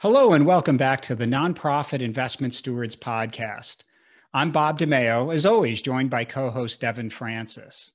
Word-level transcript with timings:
Hello, 0.00 0.34
and 0.34 0.44
welcome 0.44 0.76
back 0.76 1.00
to 1.00 1.14
the 1.14 1.24
Nonprofit 1.24 2.02
Investment 2.02 2.52
Stewards 2.52 2.94
Podcast. 2.94 3.78
I'm 4.34 4.52
Bob 4.52 4.78
DeMeo, 4.78 5.32
as 5.32 5.46
always, 5.46 5.80
joined 5.80 6.10
by 6.10 6.26
co 6.26 6.50
host 6.50 6.82
Devin 6.82 7.08
Francis. 7.08 7.92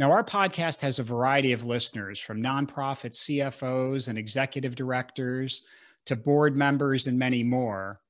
Now, 0.00 0.10
our 0.10 0.24
podcast 0.24 0.80
has 0.80 0.98
a 0.98 1.04
variety 1.04 1.52
of 1.52 1.64
listeners 1.64 2.18
from 2.18 2.42
nonprofit 2.42 3.14
CFOs 3.14 4.08
and 4.08 4.18
executive 4.18 4.74
directors 4.74 5.62
to 6.06 6.16
board 6.16 6.56
members 6.56 7.06
and 7.06 7.16
many 7.16 7.44
more. 7.44 8.00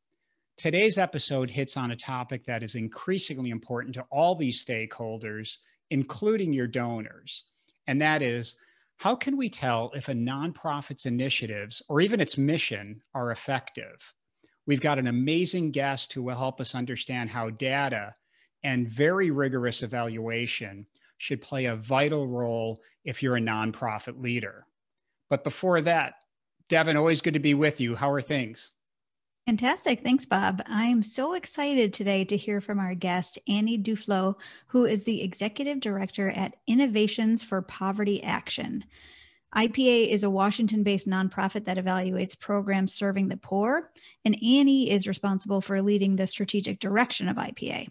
Today's 0.56 0.96
episode 0.96 1.50
hits 1.50 1.76
on 1.76 1.90
a 1.90 1.96
topic 1.96 2.46
that 2.46 2.62
is 2.62 2.76
increasingly 2.76 3.50
important 3.50 3.94
to 3.96 4.06
all 4.10 4.36
these 4.36 4.64
stakeholders, 4.64 5.56
including 5.90 6.54
your 6.54 6.66
donors, 6.66 7.44
and 7.88 8.00
that 8.00 8.22
is 8.22 8.54
how 8.98 9.14
can 9.14 9.36
we 9.36 9.48
tell 9.48 9.92
if 9.94 10.08
a 10.08 10.12
nonprofit's 10.12 11.06
initiatives 11.06 11.80
or 11.88 12.00
even 12.00 12.20
its 12.20 12.36
mission 12.36 13.00
are 13.14 13.30
effective? 13.30 14.14
We've 14.66 14.80
got 14.80 14.98
an 14.98 15.06
amazing 15.06 15.70
guest 15.70 16.12
who 16.12 16.24
will 16.24 16.36
help 16.36 16.60
us 16.60 16.74
understand 16.74 17.30
how 17.30 17.50
data 17.50 18.16
and 18.64 18.88
very 18.88 19.30
rigorous 19.30 19.84
evaluation 19.84 20.84
should 21.16 21.40
play 21.40 21.66
a 21.66 21.76
vital 21.76 22.26
role 22.26 22.82
if 23.04 23.22
you're 23.22 23.36
a 23.36 23.40
nonprofit 23.40 24.20
leader. 24.20 24.66
But 25.30 25.44
before 25.44 25.80
that, 25.82 26.14
Devin, 26.68 26.96
always 26.96 27.20
good 27.20 27.34
to 27.34 27.40
be 27.40 27.54
with 27.54 27.80
you. 27.80 27.94
How 27.94 28.10
are 28.10 28.20
things? 28.20 28.72
Fantastic. 29.48 30.02
Thanks, 30.02 30.26
Bob. 30.26 30.60
I'm 30.66 31.02
so 31.02 31.32
excited 31.32 31.94
today 31.94 32.22
to 32.22 32.36
hear 32.36 32.60
from 32.60 32.78
our 32.78 32.94
guest, 32.94 33.38
Annie 33.48 33.78
Duflo, 33.78 34.34
who 34.66 34.84
is 34.84 35.04
the 35.04 35.22
Executive 35.22 35.80
Director 35.80 36.28
at 36.28 36.56
Innovations 36.66 37.42
for 37.42 37.62
Poverty 37.62 38.22
Action. 38.22 38.84
IPA 39.56 40.08
is 40.08 40.22
a 40.22 40.28
Washington 40.28 40.82
based 40.82 41.08
nonprofit 41.08 41.64
that 41.64 41.78
evaluates 41.78 42.38
programs 42.38 42.92
serving 42.92 43.28
the 43.28 43.38
poor, 43.38 43.90
and 44.22 44.36
Annie 44.42 44.90
is 44.90 45.08
responsible 45.08 45.62
for 45.62 45.80
leading 45.80 46.16
the 46.16 46.26
strategic 46.26 46.78
direction 46.78 47.26
of 47.26 47.38
IPA. 47.38 47.88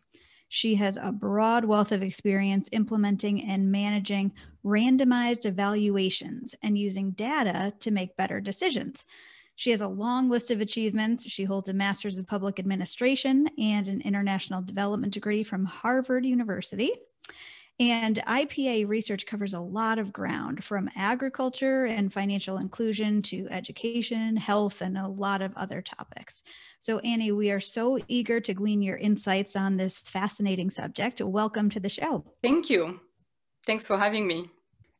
She 0.49 0.75
has 0.75 0.99
a 1.01 1.11
broad 1.11 1.65
wealth 1.65 1.91
of 1.91 2.03
experience 2.03 2.69
implementing 2.71 3.43
and 3.43 3.71
managing 3.71 4.31
randomized 4.63 5.47
evaluations 5.47 6.53
and 6.61 6.77
using 6.77 7.13
data 7.13 7.73
to 7.79 7.89
make 7.89 8.15
better 8.15 8.39
decisions. 8.39 9.05
She 9.57 9.71
has 9.71 9.81
a 9.81 9.87
long 9.87 10.29
list 10.29 10.51
of 10.51 10.61
achievements. 10.61 11.27
She 11.27 11.43
holds 11.43 11.67
a 11.67 11.73
master's 11.73 12.19
of 12.19 12.27
public 12.27 12.59
administration 12.59 13.49
and 13.57 13.87
an 13.87 14.01
international 14.01 14.61
development 14.61 15.13
degree 15.13 15.41
from 15.41 15.65
Harvard 15.65 16.27
University. 16.27 16.91
And 17.79 18.17
IPA 18.27 18.87
research 18.87 19.25
covers 19.25 19.55
a 19.55 19.59
lot 19.59 19.97
of 19.97 20.13
ground 20.13 20.63
from 20.63 20.91
agriculture 20.95 21.85
and 21.85 22.13
financial 22.13 22.57
inclusion 22.57 23.23
to 23.23 23.47
education, 23.49 24.35
health, 24.35 24.81
and 24.81 24.95
a 24.95 25.07
lot 25.07 25.41
of 25.41 25.53
other 25.55 25.81
topics. 25.81 26.43
So, 26.79 26.99
Annie, 26.99 27.31
we 27.31 27.49
are 27.49 27.59
so 27.59 27.97
eager 28.07 28.39
to 28.39 28.53
glean 28.53 28.83
your 28.83 28.97
insights 28.97 29.55
on 29.55 29.77
this 29.77 29.99
fascinating 30.01 30.69
subject. 30.69 31.19
Welcome 31.19 31.71
to 31.71 31.79
the 31.79 31.89
show. 31.89 32.25
Thank 32.43 32.69
you. 32.69 32.99
Thanks 33.65 33.87
for 33.87 33.97
having 33.97 34.27
me. 34.27 34.51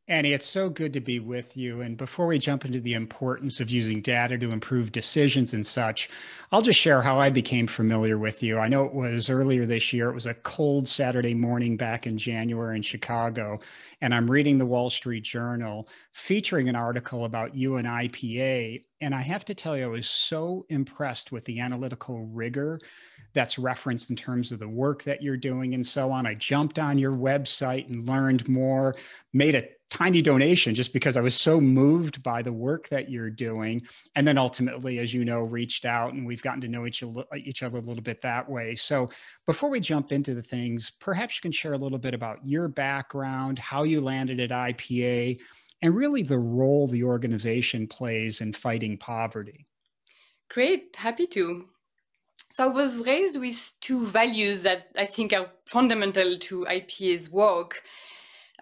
Annie, 0.10 0.32
it's 0.32 0.46
so 0.46 0.70
good 0.70 0.94
to 0.94 1.02
be 1.02 1.20
with 1.20 1.58
you. 1.58 1.82
And 1.82 1.98
before 1.98 2.28
we 2.28 2.40
jump 2.40 2.64
into 2.64 2.80
the 2.80 2.94
importance 2.94 3.60
of 3.60 3.70
using 3.70 4.02
data 4.02 4.38
to 4.38 4.52
improve 4.52 4.94
decisions 4.94 5.54
and 5.54 5.68
such, 5.68 6.10
I'll 6.54 6.62
just 6.62 6.80
share 6.80 7.02
how 7.02 7.20
I 7.20 7.30
became 7.30 7.68
familiar 7.68 8.18
with 8.18 8.42
you. 8.42 8.58
I 8.58 8.70
know 8.70 8.86
it 8.86 8.94
was 8.94 9.30
earlier 9.30 9.66
this 9.66 9.92
year, 9.92 10.10
it 10.10 10.14
was 10.14 10.26
a 10.26 10.34
cold 10.34 10.88
Saturday 10.88 11.34
morning 11.34 11.76
back 11.76 12.08
in 12.08 12.18
January 12.18 12.78
in 12.78 12.84
Chicago. 12.84 13.60
And 14.00 14.16
I'm 14.16 14.32
reading 14.32 14.58
the 14.58 14.66
Wall 14.66 14.90
Street 14.90 15.26
Journal 15.26 15.90
featuring 16.14 16.70
an 16.70 16.76
article 16.78 17.26
about 17.26 17.54
you 17.54 17.76
and 17.76 17.86
IPA. 17.86 18.86
And 19.02 19.14
I 19.14 19.22
have 19.22 19.44
to 19.44 19.54
tell 19.54 19.76
you, 19.76 19.84
I 19.84 19.88
was 19.88 20.10
so 20.10 20.66
impressed 20.70 21.34
with 21.34 21.44
the 21.44 21.60
analytical 21.60 22.26
rigor 22.28 22.80
that's 23.34 23.60
referenced 23.60 24.10
in 24.10 24.16
terms 24.16 24.54
of 24.54 24.60
the 24.60 24.70
work 24.70 25.04
that 25.04 25.22
you're 25.22 25.38
doing 25.38 25.74
and 25.74 25.86
so 25.86 26.12
on. 26.12 26.26
I 26.26 26.34
jumped 26.34 26.80
on 26.80 26.98
your 26.98 27.12
website 27.12 27.90
and 27.90 28.06
learned 28.06 28.48
more, 28.48 28.96
made 29.34 29.54
a 29.54 29.68
tiny 29.90 30.22
donation 30.22 30.76
just 30.76 30.92
because 30.92 31.16
I 31.16 31.22
was 31.22 31.36
so 31.36 31.62
moved 31.62 32.22
by 32.22 32.42
the 32.42 32.52
work 32.52 32.90
that 32.90 33.10
you're 33.10 33.30
doing. 33.30 33.82
And 34.16 34.28
then 34.28 34.38
ultimately, 34.38 35.00
as 35.00 35.14
you 35.14 35.24
know, 35.24 35.40
reached 35.40 35.86
out 35.86 36.14
and 36.14 36.26
we've 36.26 36.42
gotten 36.42 36.62
to 36.62 36.68
know 36.68 36.86
each, 36.86 37.04
uh, 37.04 37.24
each 37.38 37.64
other 37.64 37.78
a 37.78 37.82
little 37.82 38.04
bit 38.04 38.22
that 38.22 38.50
way. 38.50 38.76
So 38.76 39.10
before 39.46 39.70
we 39.70 39.80
jump 39.80 40.12
into 40.12 40.34
the 40.34 40.42
things, 40.42 40.92
perhaps 41.00 41.38
you 41.38 41.42
can 41.42 41.52
share 41.52 41.74
a 41.74 41.78
little 41.78 41.98
bit 41.98 42.14
about 42.14 42.46
your 42.46 42.68
background, 42.68 43.60
how 43.60 43.84
you 43.84 44.02
landed 44.02 44.40
at 44.40 44.50
IPA, 44.50 45.40
and 45.82 45.96
really 45.96 46.24
the 46.24 46.40
role 46.40 46.88
the 46.88 47.04
organization 47.04 47.88
plays 47.88 48.42
in 48.42 48.52
fighting 48.52 48.98
poverty. 48.98 49.66
Great, 50.50 50.96
happy 50.96 51.28
to. 51.28 51.66
So 52.50 52.64
I 52.64 52.68
was 52.68 53.06
raised 53.06 53.40
with 53.40 53.74
two 53.82 54.08
values 54.08 54.64
that 54.64 54.88
I 54.98 55.06
think 55.06 55.32
are 55.34 55.52
fundamental 55.70 56.38
to 56.40 56.66
IPA's 56.66 57.30
work. 57.30 57.84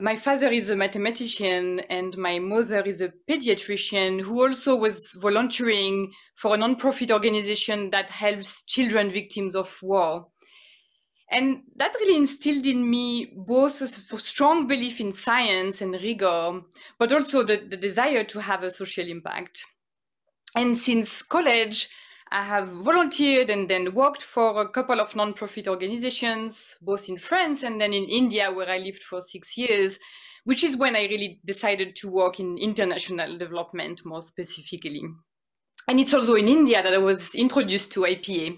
My 0.02 0.18
father 0.18 0.50
is 0.50 0.70
a 0.70 0.76
mathematician 0.76 1.80
and 1.90 2.18
my 2.18 2.38
mother 2.38 2.82
is 2.82 3.00
a 3.00 3.14
pediatrician 3.30 4.20
who 4.20 4.46
also 4.46 4.76
was 4.76 5.14
volunteering 5.14 6.12
for 6.36 6.54
a 6.54 6.58
nonprofit 6.58 7.12
organization 7.12 7.92
that 7.92 8.10
helps 8.10 8.64
children 8.64 9.10
victims 9.10 9.56
of 9.56 9.74
war. 9.82 10.28
And 11.32 11.62
that 11.78 11.96
really 11.96 12.18
instilled 12.18 12.66
in 12.66 12.90
me 12.90 13.34
both 13.38 13.82
a 13.82 13.88
strong 13.88 14.68
belief 14.68 15.00
in 15.00 15.14
science 15.14 15.82
and 15.82 15.94
rigor, 15.94 16.62
but 17.00 17.14
also 17.14 17.44
the, 17.44 17.56
the 17.56 17.78
desire 17.78 18.26
to 18.26 18.42
have 18.42 18.64
a 18.64 18.72
social 18.72 19.08
impact. 19.08 19.64
And 20.56 20.78
since 20.78 21.22
college, 21.22 21.88
I 22.32 22.44
have 22.44 22.68
volunteered 22.68 23.50
and 23.50 23.70
then 23.70 23.94
worked 23.94 24.24
for 24.24 24.62
a 24.62 24.68
couple 24.68 25.00
of 25.00 25.12
nonprofit 25.12 25.68
organizations, 25.68 26.78
both 26.82 27.08
in 27.08 27.18
France 27.18 27.64
and 27.64 27.80
then 27.80 27.94
in 27.94 28.06
India, 28.06 28.52
where 28.52 28.70
I 28.70 28.80
lived 28.80 29.04
for 29.04 29.22
six 29.22 29.58
years, 29.58 30.00
which 30.44 30.64
is 30.64 30.76
when 30.76 30.96
I 30.96 31.04
really 31.04 31.40
decided 31.46 31.96
to 31.98 32.10
work 32.10 32.40
in 32.40 32.58
international 32.58 33.38
development 33.38 34.02
more 34.06 34.22
specifically. 34.22 35.04
And 35.88 36.00
it's 36.00 36.14
also 36.14 36.34
in 36.36 36.48
India 36.48 36.82
that 36.82 36.94
I 36.94 36.98
was 36.98 37.36
introduced 37.36 37.92
to 37.94 38.02
IPA. 38.02 38.58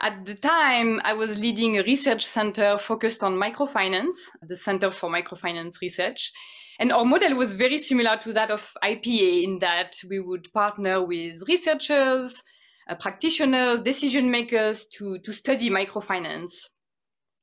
At 0.00 0.24
the 0.24 0.34
time, 0.34 1.00
I 1.04 1.12
was 1.12 1.40
leading 1.40 1.76
a 1.76 1.82
research 1.82 2.26
center 2.26 2.78
focused 2.78 3.22
on 3.22 3.36
microfinance, 3.36 4.16
the 4.42 4.56
Center 4.56 4.90
for 4.90 5.10
Microfinance 5.10 5.80
Research. 5.80 6.32
And 6.80 6.90
our 6.90 7.04
model 7.04 7.36
was 7.36 7.54
very 7.54 7.78
similar 7.78 8.16
to 8.16 8.32
that 8.32 8.50
of 8.50 8.72
IPA 8.82 9.44
in 9.44 9.58
that 9.60 9.94
we 10.08 10.18
would 10.18 10.52
partner 10.52 11.04
with 11.04 11.42
researchers, 11.46 12.42
uh, 12.88 12.94
practitioners, 12.94 13.80
decision 13.80 14.30
makers 14.30 14.86
to, 14.86 15.18
to 15.18 15.32
study 15.32 15.70
microfinance. 15.70 16.68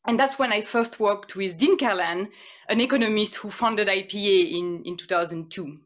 And 0.06 0.20
that's 0.20 0.40
when 0.40 0.52
I 0.52 0.62
first 0.62 1.00
worked 1.00 1.36
with 1.36 1.58
Dean 1.58 1.78
Karlan, 1.78 2.30
an 2.68 2.82
economist 2.82 3.36
who 3.36 3.52
founded 3.52 3.88
IPA 3.88 4.52
in, 4.58 4.82
in 4.84 4.98
2002. 4.98 5.80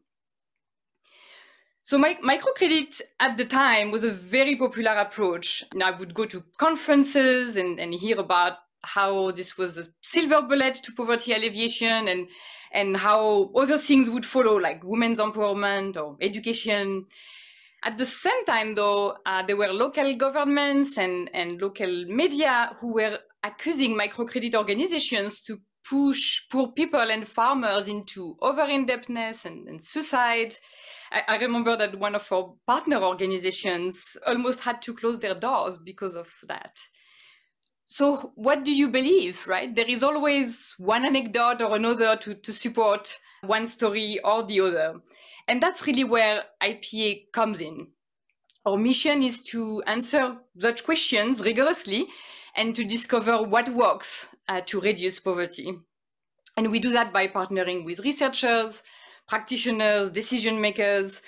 So 1.82 1.98
my, 1.98 2.16
microcredit 2.24 3.00
at 3.20 3.36
the 3.36 3.44
time 3.44 3.92
was 3.92 4.02
a 4.02 4.10
very 4.10 4.56
popular 4.56 4.92
approach. 4.92 5.62
And 5.70 5.82
I 5.82 5.92
would 5.92 6.14
go 6.14 6.24
to 6.24 6.42
conferences 6.58 7.56
and, 7.56 7.78
and 7.78 7.94
hear 7.94 8.18
about 8.18 8.54
how 8.82 9.30
this 9.30 9.58
was 9.58 9.76
a 9.76 9.86
silver 10.02 10.42
bullet 10.42 10.74
to 10.76 10.92
poverty 10.92 11.32
alleviation 11.32 12.08
and, 12.08 12.28
and 12.72 12.96
how 12.96 13.52
other 13.54 13.78
things 13.78 14.10
would 14.10 14.26
follow, 14.26 14.56
like 14.58 14.82
women's 14.82 15.18
empowerment 15.18 15.96
or 15.96 16.16
education. 16.20 17.06
At 17.86 17.98
the 17.98 18.04
same 18.04 18.44
time, 18.44 18.74
though, 18.74 19.16
uh, 19.24 19.44
there 19.44 19.56
were 19.56 19.72
local 19.72 20.12
governments 20.16 20.98
and, 20.98 21.30
and 21.32 21.62
local 21.62 22.04
media 22.06 22.72
who 22.80 22.94
were 22.94 23.20
accusing 23.44 23.96
microcredit 23.96 24.56
organizations 24.56 25.40
to 25.42 25.60
push 25.88 26.40
poor 26.50 26.72
people 26.72 27.12
and 27.12 27.28
farmers 27.28 27.86
into 27.86 28.36
over-indebtedness 28.42 29.44
and, 29.44 29.68
and 29.68 29.84
suicide. 29.84 30.54
I, 31.12 31.22
I, 31.28 31.38
remember 31.38 31.76
that 31.76 32.00
one 32.00 32.16
of 32.16 32.26
our 32.32 32.54
partner 32.66 33.04
organizations 33.04 34.16
almost 34.26 34.62
had 34.62 34.82
to 34.82 34.92
close 34.92 35.20
their 35.20 35.36
doors 35.36 35.78
because 35.78 36.16
of 36.16 36.28
that. 36.48 36.76
So 37.86 38.32
what 38.34 38.64
do 38.64 38.72
you 38.74 38.88
believe, 38.88 39.46
right? 39.46 39.74
There 39.74 39.88
is 39.88 40.02
always 40.02 40.74
one 40.76 41.04
anecdote 41.04 41.62
or 41.62 41.76
another 41.76 42.16
to, 42.16 42.34
to 42.34 42.52
support 42.52 43.18
one 43.42 43.66
story 43.66 44.18
or 44.24 44.44
the 44.44 44.60
other. 44.60 45.00
And 45.48 45.62
that's 45.62 45.86
really 45.86 46.04
where 46.04 46.42
IPA 46.60 47.30
comes 47.32 47.60
in. 47.60 47.88
Our 48.66 48.76
mission 48.76 49.22
is 49.22 49.44
to 49.44 49.82
answer 49.86 50.38
such 50.58 50.84
questions 50.84 51.40
rigorously 51.40 52.08
and 52.56 52.74
to 52.74 52.84
discover 52.84 53.42
what 53.42 53.68
works 53.68 54.34
uh, 54.48 54.62
to 54.66 54.80
reduce 54.80 55.20
poverty. 55.20 55.78
And 56.56 56.72
we 56.72 56.80
do 56.80 56.90
that 56.92 57.12
by 57.12 57.28
partnering 57.28 57.84
with 57.84 58.00
researchers, 58.00 58.82
practitioners, 59.28 60.10
decision 60.10 60.60
makers, 60.60 61.22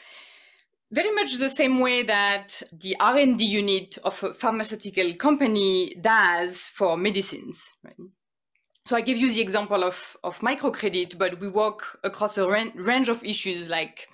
very 0.91 1.11
much 1.15 1.37
the 1.39 1.51
same 1.51 1.81
way 1.81 2.03
that 2.03 2.63
the 2.73 2.97
R&D 2.99 3.45
unit 3.45 3.99
of 4.05 4.23
a 4.23 4.33
pharmaceutical 4.33 5.15
company 5.15 5.95
does 6.01 6.63
for 6.63 6.97
medicines. 6.97 7.63
Right? 7.85 7.97
So 8.87 8.97
I 8.97 9.03
give 9.03 9.19
you 9.19 9.31
the 9.31 9.43
example 9.43 9.85
of, 9.85 10.17
of 10.25 10.39
microcredit, 10.41 11.19
but 11.19 11.41
we 11.41 11.49
work 11.49 11.99
across 12.05 12.39
a 12.39 12.49
range 12.49 13.11
of 13.11 13.23
issues 13.23 13.69
like 13.69 14.09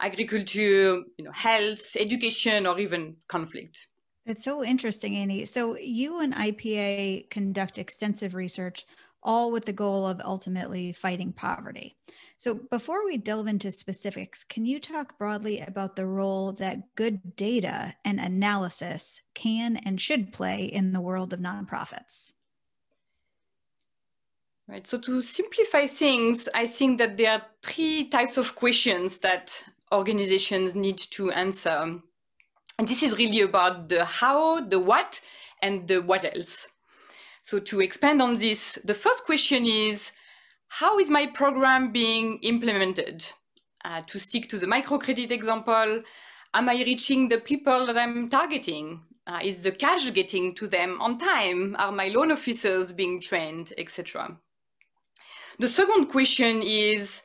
agriculture, 0.00 1.02
you 1.16 1.24
know, 1.24 1.32
health, 1.32 1.96
education, 1.96 2.66
or 2.66 2.78
even 2.80 3.16
conflict. 3.28 3.86
That's 4.26 4.42
so 4.42 4.64
interesting, 4.64 5.14
Annie. 5.16 5.44
So 5.44 5.76
you 5.76 6.18
and 6.18 6.34
IPA 6.34 7.30
conduct 7.30 7.78
extensive 7.78 8.34
research 8.34 8.84
all 9.26 9.50
with 9.50 9.64
the 9.64 9.72
goal 9.72 10.06
of 10.06 10.20
ultimately 10.24 10.92
fighting 10.92 11.32
poverty. 11.32 11.96
So, 12.38 12.54
before 12.54 13.04
we 13.04 13.18
delve 13.18 13.48
into 13.48 13.70
specifics, 13.70 14.44
can 14.44 14.64
you 14.64 14.78
talk 14.78 15.18
broadly 15.18 15.60
about 15.60 15.96
the 15.96 16.06
role 16.06 16.52
that 16.52 16.94
good 16.94 17.36
data 17.36 17.94
and 18.04 18.20
analysis 18.20 19.20
can 19.34 19.76
and 19.76 20.00
should 20.00 20.32
play 20.32 20.64
in 20.64 20.92
the 20.92 21.00
world 21.00 21.32
of 21.32 21.40
nonprofits? 21.40 22.32
Right. 24.68 24.86
So, 24.86 24.98
to 25.00 25.20
simplify 25.22 25.86
things, 25.86 26.48
I 26.54 26.66
think 26.66 26.98
that 26.98 27.16
there 27.16 27.32
are 27.32 27.42
three 27.62 28.08
types 28.08 28.38
of 28.38 28.54
questions 28.54 29.18
that 29.18 29.64
organizations 29.92 30.74
need 30.74 30.98
to 30.98 31.32
answer. 31.32 32.00
And 32.78 32.88
this 32.88 33.02
is 33.02 33.16
really 33.16 33.40
about 33.40 33.88
the 33.88 34.04
how, 34.04 34.60
the 34.60 34.78
what, 34.78 35.20
and 35.62 35.88
the 35.88 36.00
what 36.00 36.24
else. 36.24 36.68
So 37.46 37.60
to 37.60 37.80
expand 37.80 38.20
on 38.20 38.40
this, 38.40 38.76
the 38.82 38.92
first 38.92 39.24
question 39.24 39.66
is, 39.66 40.10
how 40.66 40.98
is 40.98 41.08
my 41.08 41.26
program 41.26 41.92
being 41.92 42.38
implemented? 42.38 43.24
Uh, 43.84 44.02
to 44.08 44.18
stick 44.18 44.48
to 44.48 44.58
the 44.58 44.66
microcredit 44.66 45.30
example, 45.30 46.02
am 46.54 46.68
I 46.68 46.82
reaching 46.82 47.28
the 47.28 47.38
people 47.38 47.86
that 47.86 47.96
I'm 47.96 48.28
targeting? 48.28 49.02
Uh, 49.28 49.38
is 49.44 49.62
the 49.62 49.70
cash 49.70 50.10
getting 50.12 50.56
to 50.56 50.66
them 50.66 51.00
on 51.00 51.18
time? 51.18 51.76
Are 51.78 51.92
my 51.92 52.08
loan 52.08 52.32
officers 52.32 52.90
being 52.90 53.20
trained, 53.20 53.72
etc.? 53.78 54.38
The 55.60 55.68
second 55.68 56.06
question 56.06 56.62
is, 56.64 57.22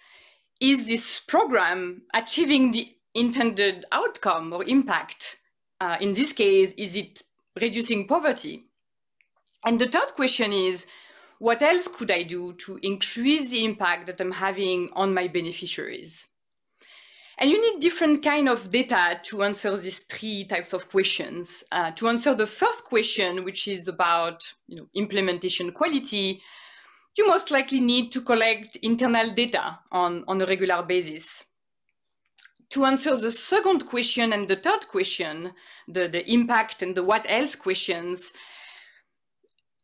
is 0.60 0.86
this 0.86 1.20
program 1.20 2.04
achieving 2.14 2.74
the 2.74 2.88
intended 3.16 3.86
outcome 3.92 4.54
or 4.54 4.64
impact? 4.66 5.40
Uh, 5.80 5.98
in 6.00 6.14
this 6.14 6.32
case, 6.32 6.76
is 6.78 6.96
it 6.96 7.24
reducing 7.60 8.08
poverty? 8.08 8.68
And 9.66 9.80
the 9.80 9.88
third 9.88 10.14
question 10.16 10.54
is, 10.54 10.86
what 11.40 11.62
else 11.62 11.88
could 11.88 12.12
I 12.12 12.24
do 12.24 12.54
to 12.54 12.80
increase 12.84 13.50
the 13.50 13.66
impact 13.66 14.08
that 14.08 14.22
I'm 14.22 14.32
having 14.32 14.90
on 14.94 15.14
my 15.14 15.28
beneficiaries? 15.28 16.28
And 17.38 17.50
you 17.50 17.60
need 17.60 17.82
different 17.82 18.24
kind 18.24 18.48
of 18.48 18.70
data 18.70 19.20
to 19.24 19.42
answer 19.42 19.76
these 19.76 20.00
three 20.00 20.44
types 20.44 20.74
of 20.74 20.88
questions. 20.90 21.64
Uh, 21.72 21.90
to 21.92 22.08
answer 22.08 22.36
the 22.36 22.46
first 22.46 22.84
question, 22.84 23.44
which 23.44 23.68
is 23.68 23.88
about 23.88 24.54
you 24.68 24.78
know, 24.78 24.88
implementation 24.94 25.72
quality, 25.72 26.40
you 27.18 27.28
most 27.28 27.50
likely 27.50 27.80
need 27.80 28.12
to 28.12 28.22
collect 28.22 28.76
internal 28.84 29.32
data 29.32 29.80
on, 29.92 30.24
on 30.28 30.42
a 30.42 30.46
regular 30.46 30.84
basis. 30.84 31.44
To 32.70 32.86
answer 32.86 33.18
the 33.18 33.32
second 33.32 33.88
question 33.88 34.32
and 34.32 34.48
the 34.48 34.56
third 34.56 34.88
question, 34.88 35.54
the, 35.88 36.08
the 36.08 36.32
impact 36.32 36.84
and 36.84 36.96
the 36.96 37.04
what 37.04 37.26
else 37.28 37.56
questions, 37.56 38.32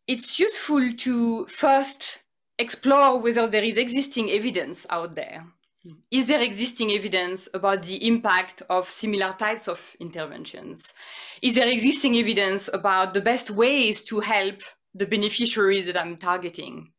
it's 0.07 0.39
useful 0.39 0.93
to 0.93 1.45
first 1.47 2.23
explore 2.57 3.19
whether 3.19 3.47
there 3.47 3.63
is 3.63 3.77
existing 3.77 4.31
evidence 4.31 4.85
out 4.89 5.15
there. 5.15 5.45
Is 6.11 6.27
there 6.27 6.41
existing 6.41 6.91
evidence 6.91 7.47
about 7.53 7.83
the 7.83 8.05
impact 8.07 8.61
of 8.69 8.89
similar 8.89 9.31
types 9.31 9.67
of 9.67 9.95
interventions? 9.99 10.93
Is 11.41 11.55
there 11.55 11.67
existing 11.67 12.15
evidence 12.17 12.69
about 12.73 13.13
the 13.13 13.21
best 13.21 13.51
ways 13.51 14.03
to 14.05 14.19
help 14.19 14.61
the 14.93 15.05
beneficiaries 15.05 15.85
that 15.85 15.99
I'm 15.99 16.17
targeting? 16.17 16.91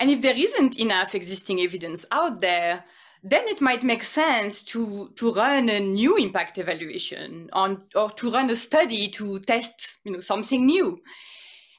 And 0.00 0.10
if 0.10 0.22
there 0.22 0.36
isn't 0.36 0.78
enough 0.78 1.14
existing 1.14 1.60
evidence 1.60 2.04
out 2.10 2.40
there, 2.40 2.84
then 3.22 3.46
it 3.46 3.60
might 3.60 3.82
make 3.82 4.02
sense 4.02 4.62
to, 4.64 5.10
to 5.16 5.32
run 5.32 5.68
a 5.68 5.80
new 5.80 6.16
impact 6.16 6.58
evaluation 6.58 7.48
on, 7.52 7.84
or 7.94 8.10
to 8.10 8.30
run 8.30 8.50
a 8.50 8.56
study 8.56 9.08
to 9.08 9.38
test 9.40 9.98
you 10.04 10.12
know, 10.12 10.20
something 10.20 10.66
new. 10.66 11.00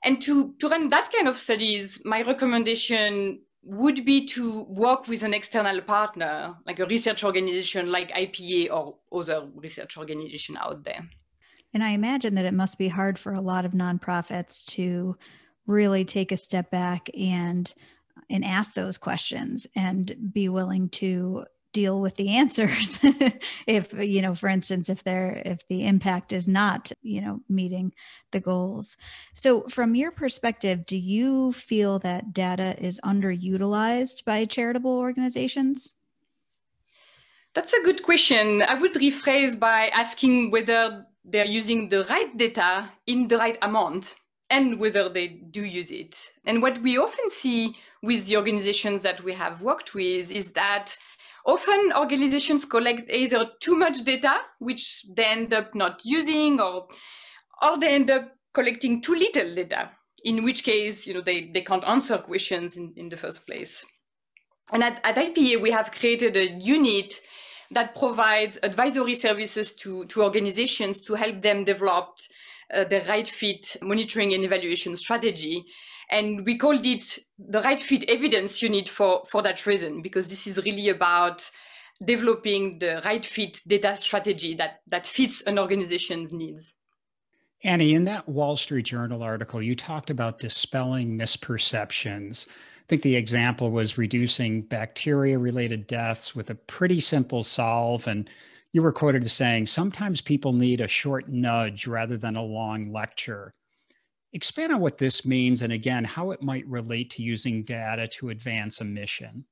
And 0.06 0.22
to, 0.22 0.54
to 0.60 0.70
run 0.70 0.90
that 0.90 1.12
kind 1.12 1.28
of 1.28 1.36
studies, 1.36 2.00
my 2.06 2.22
recommendation 2.22 3.42
would 3.64 4.06
be 4.06 4.26
to 4.28 4.64
work 4.66 5.08
with 5.08 5.24
an 5.24 5.34
external 5.34 5.82
partner, 5.82 6.56
like 6.68 6.80
a 6.80 6.86
research 6.86 7.24
organization 7.24 7.92
like 7.92 8.12
IPA 8.12 8.72
or 8.72 8.98
other 9.12 9.48
research 9.56 9.98
organization 9.98 10.56
out 10.62 10.84
there. 10.84 11.10
And 11.74 11.84
I 11.84 11.90
imagine 11.90 12.36
that 12.36 12.46
it 12.46 12.54
must 12.54 12.78
be 12.78 12.88
hard 12.88 13.18
for 13.18 13.34
a 13.34 13.42
lot 13.42 13.66
of 13.66 13.72
nonprofits 13.72 14.64
to 14.68 15.18
really 15.66 16.06
take 16.06 16.32
a 16.32 16.38
step 16.38 16.70
back 16.70 17.10
and 17.20 17.74
and 18.30 18.46
ask 18.46 18.74
those 18.74 18.98
questions 18.98 19.68
and 19.76 20.32
be 20.32 20.48
willing 20.48 20.90
to 20.90 21.46
deal 21.76 22.00
with 22.00 22.16
the 22.16 22.30
answers. 22.30 23.00
If 23.68 23.94
you 23.94 24.22
know 24.22 24.34
for 24.34 24.48
instance 24.48 24.88
if 24.90 25.04
they're 25.04 25.42
if 25.54 25.60
the 25.68 25.86
impact 25.86 26.32
is 26.32 26.48
not 26.48 26.92
you 27.02 27.22
know 27.22 27.42
meeting 27.50 27.94
the 28.32 28.40
goals. 28.40 28.98
So 29.34 29.50
from 29.78 29.96
your 29.96 30.12
perspective 30.12 30.86
do 30.86 30.98
you 30.98 31.52
feel 31.54 32.00
that 32.00 32.34
data 32.34 32.70
is 32.80 33.00
underutilized 33.04 34.24
by 34.26 34.46
charitable 34.46 34.98
organizations? 35.08 35.96
That's 37.56 37.74
a 37.74 37.84
good 37.84 38.02
question. 38.04 38.62
I 38.62 38.76
would 38.76 38.96
rephrase 38.96 39.56
by 39.60 39.90
asking 40.04 40.52
whether 40.52 41.06
they're 41.32 41.54
using 41.62 41.90
the 41.90 42.04
right 42.06 42.32
data 42.38 42.90
in 43.06 43.28
the 43.28 43.38
right 43.38 43.58
amount 43.62 44.16
and 44.50 44.80
whether 44.80 45.10
they 45.10 45.28
do 45.28 45.64
use 45.64 45.92
it. 45.92 46.14
And 46.46 46.62
what 46.62 46.82
we 46.86 46.98
often 46.98 47.30
see 47.30 47.76
with 48.04 48.28
the 48.28 48.38
organizations 48.38 49.02
that 49.02 49.24
we 49.24 49.34
have 49.34 49.62
worked 49.62 49.96
with 49.96 50.32
is 50.32 50.52
that 50.52 50.98
Often 51.46 51.94
organizations 51.96 52.66
collect 52.66 53.10
either 53.10 53.52
too 53.60 53.76
much 53.78 54.04
data, 54.04 54.40
which 54.60 55.06
they 55.16 55.26
end 55.26 55.54
up 55.54 55.76
not 55.76 56.02
using, 56.04 56.60
or, 56.60 56.88
or 57.62 57.78
they 57.78 57.94
end 57.94 58.10
up 58.10 58.32
collecting 58.54 59.02
too 59.02 59.14
little 59.14 59.54
data, 59.54 59.92
in 60.24 60.44
which 60.44 60.64
case 60.64 61.06
you 61.06 61.14
know, 61.14 61.22
they, 61.22 61.52
they 61.54 61.62
can't 61.62 61.88
answer 61.88 62.18
questions 62.18 62.78
in, 62.78 62.94
in 62.96 63.10
the 63.10 63.18
first 63.18 63.46
place. 63.46 63.86
And 64.74 64.84
at, 64.84 65.00
at 65.04 65.16
IPA, 65.16 65.62
we 65.62 65.70
have 65.70 65.92
created 65.92 66.36
a 66.36 66.54
unit 66.60 67.22
that 67.72 67.96
provides 67.96 68.58
advisory 68.64 69.16
services 69.16 69.76
to, 69.76 70.06
to 70.06 70.24
organizations 70.24 71.02
to 71.02 71.14
help 71.14 71.42
them 71.42 71.64
develop 71.64 72.18
uh, 72.74 72.84
the 72.84 73.02
right 73.08 73.28
fit 73.28 73.78
monitoring 73.82 74.34
and 74.34 74.44
evaluation 74.44 74.96
strategy. 74.96 75.66
And 76.10 76.46
we 76.46 76.58
called 76.58 76.86
it 76.86 77.20
the 77.40 77.62
right 77.62 77.80
fit 77.80 78.04
evidence 78.08 78.62
unit 78.62 78.90
for, 78.90 79.24
for 79.28 79.42
that 79.42 79.66
reason, 79.66 80.02
because 80.02 80.30
this 80.30 80.48
is 80.48 80.58
really 80.58 80.90
about 80.90 81.50
developing 82.04 82.80
the 82.80 83.02
right 83.06 83.26
fit 83.26 83.62
data 83.66 83.96
strategy 83.96 84.54
that, 84.56 84.82
that 84.88 85.08
fits 85.08 85.42
an 85.44 85.58
organization's 85.58 86.34
needs. 86.34 86.74
Annie, 87.64 87.96
in 87.96 88.04
that 88.04 88.30
Wall 88.30 88.58
Street 88.58 88.86
Journal 88.86 89.24
article, 89.24 89.62
you 89.62 89.76
talked 89.76 90.10
about 90.10 90.38
dispelling 90.38 91.18
misperceptions. 91.18 92.48
I 92.48 92.84
think 92.88 93.02
the 93.02 93.16
example 93.16 93.72
was 93.72 93.98
reducing 93.98 94.62
bacteria 94.62 95.40
related 95.40 95.88
deaths 95.88 96.36
with 96.36 96.52
a 96.52 96.56
pretty 96.56 97.00
simple 97.00 97.44
solve. 97.44 98.08
And 98.08 98.30
you 98.74 98.84
were 98.84 98.92
quoted 98.92 99.24
as 99.24 99.34
saying, 99.34 99.66
sometimes 99.66 100.22
people 100.22 100.54
need 100.54 100.82
a 100.82 100.88
short 100.88 101.28
nudge 101.30 101.88
rather 101.88 102.18
than 102.18 102.36
a 102.36 102.44
long 102.44 102.92
lecture. 102.92 103.52
Expand 104.36 104.74
on 104.74 104.82
what 104.82 104.98
this 104.98 105.26
means 105.26 105.62
and 105.62 105.72
again, 105.72 106.04
how 106.04 106.32
it 106.32 106.42
might 106.42 106.68
relate 106.68 107.10
to 107.12 107.24
using 107.24 107.64
data 107.64 108.06
to 108.10 108.32
advance 108.32 108.82
a 108.82 108.84
mission. 108.84 109.46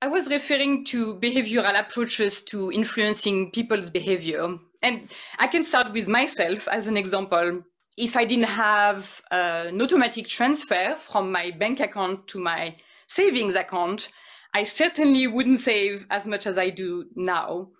I 0.00 0.06
was 0.06 0.28
referring 0.28 0.84
to 0.86 1.16
behavioral 1.18 1.76
approaches 1.76 2.40
to 2.44 2.70
influencing 2.70 3.50
people's 3.50 3.90
behavior. 3.90 4.58
And 4.80 5.10
I 5.40 5.48
can 5.48 5.64
start 5.64 5.92
with 5.92 6.06
myself 6.06 6.68
as 6.68 6.86
an 6.86 6.96
example. 6.96 7.64
If 7.96 8.16
I 8.16 8.24
didn't 8.24 8.44
have 8.44 9.22
an 9.32 9.82
automatic 9.82 10.28
transfer 10.28 10.94
from 10.94 11.32
my 11.32 11.50
bank 11.50 11.80
account 11.80 12.28
to 12.28 12.38
my 12.38 12.76
savings 13.08 13.56
account, 13.56 14.08
I 14.54 14.62
certainly 14.62 15.26
wouldn't 15.26 15.58
save 15.58 16.06
as 16.12 16.28
much 16.28 16.46
as 16.46 16.58
I 16.58 16.70
do 16.70 17.06
now 17.16 17.70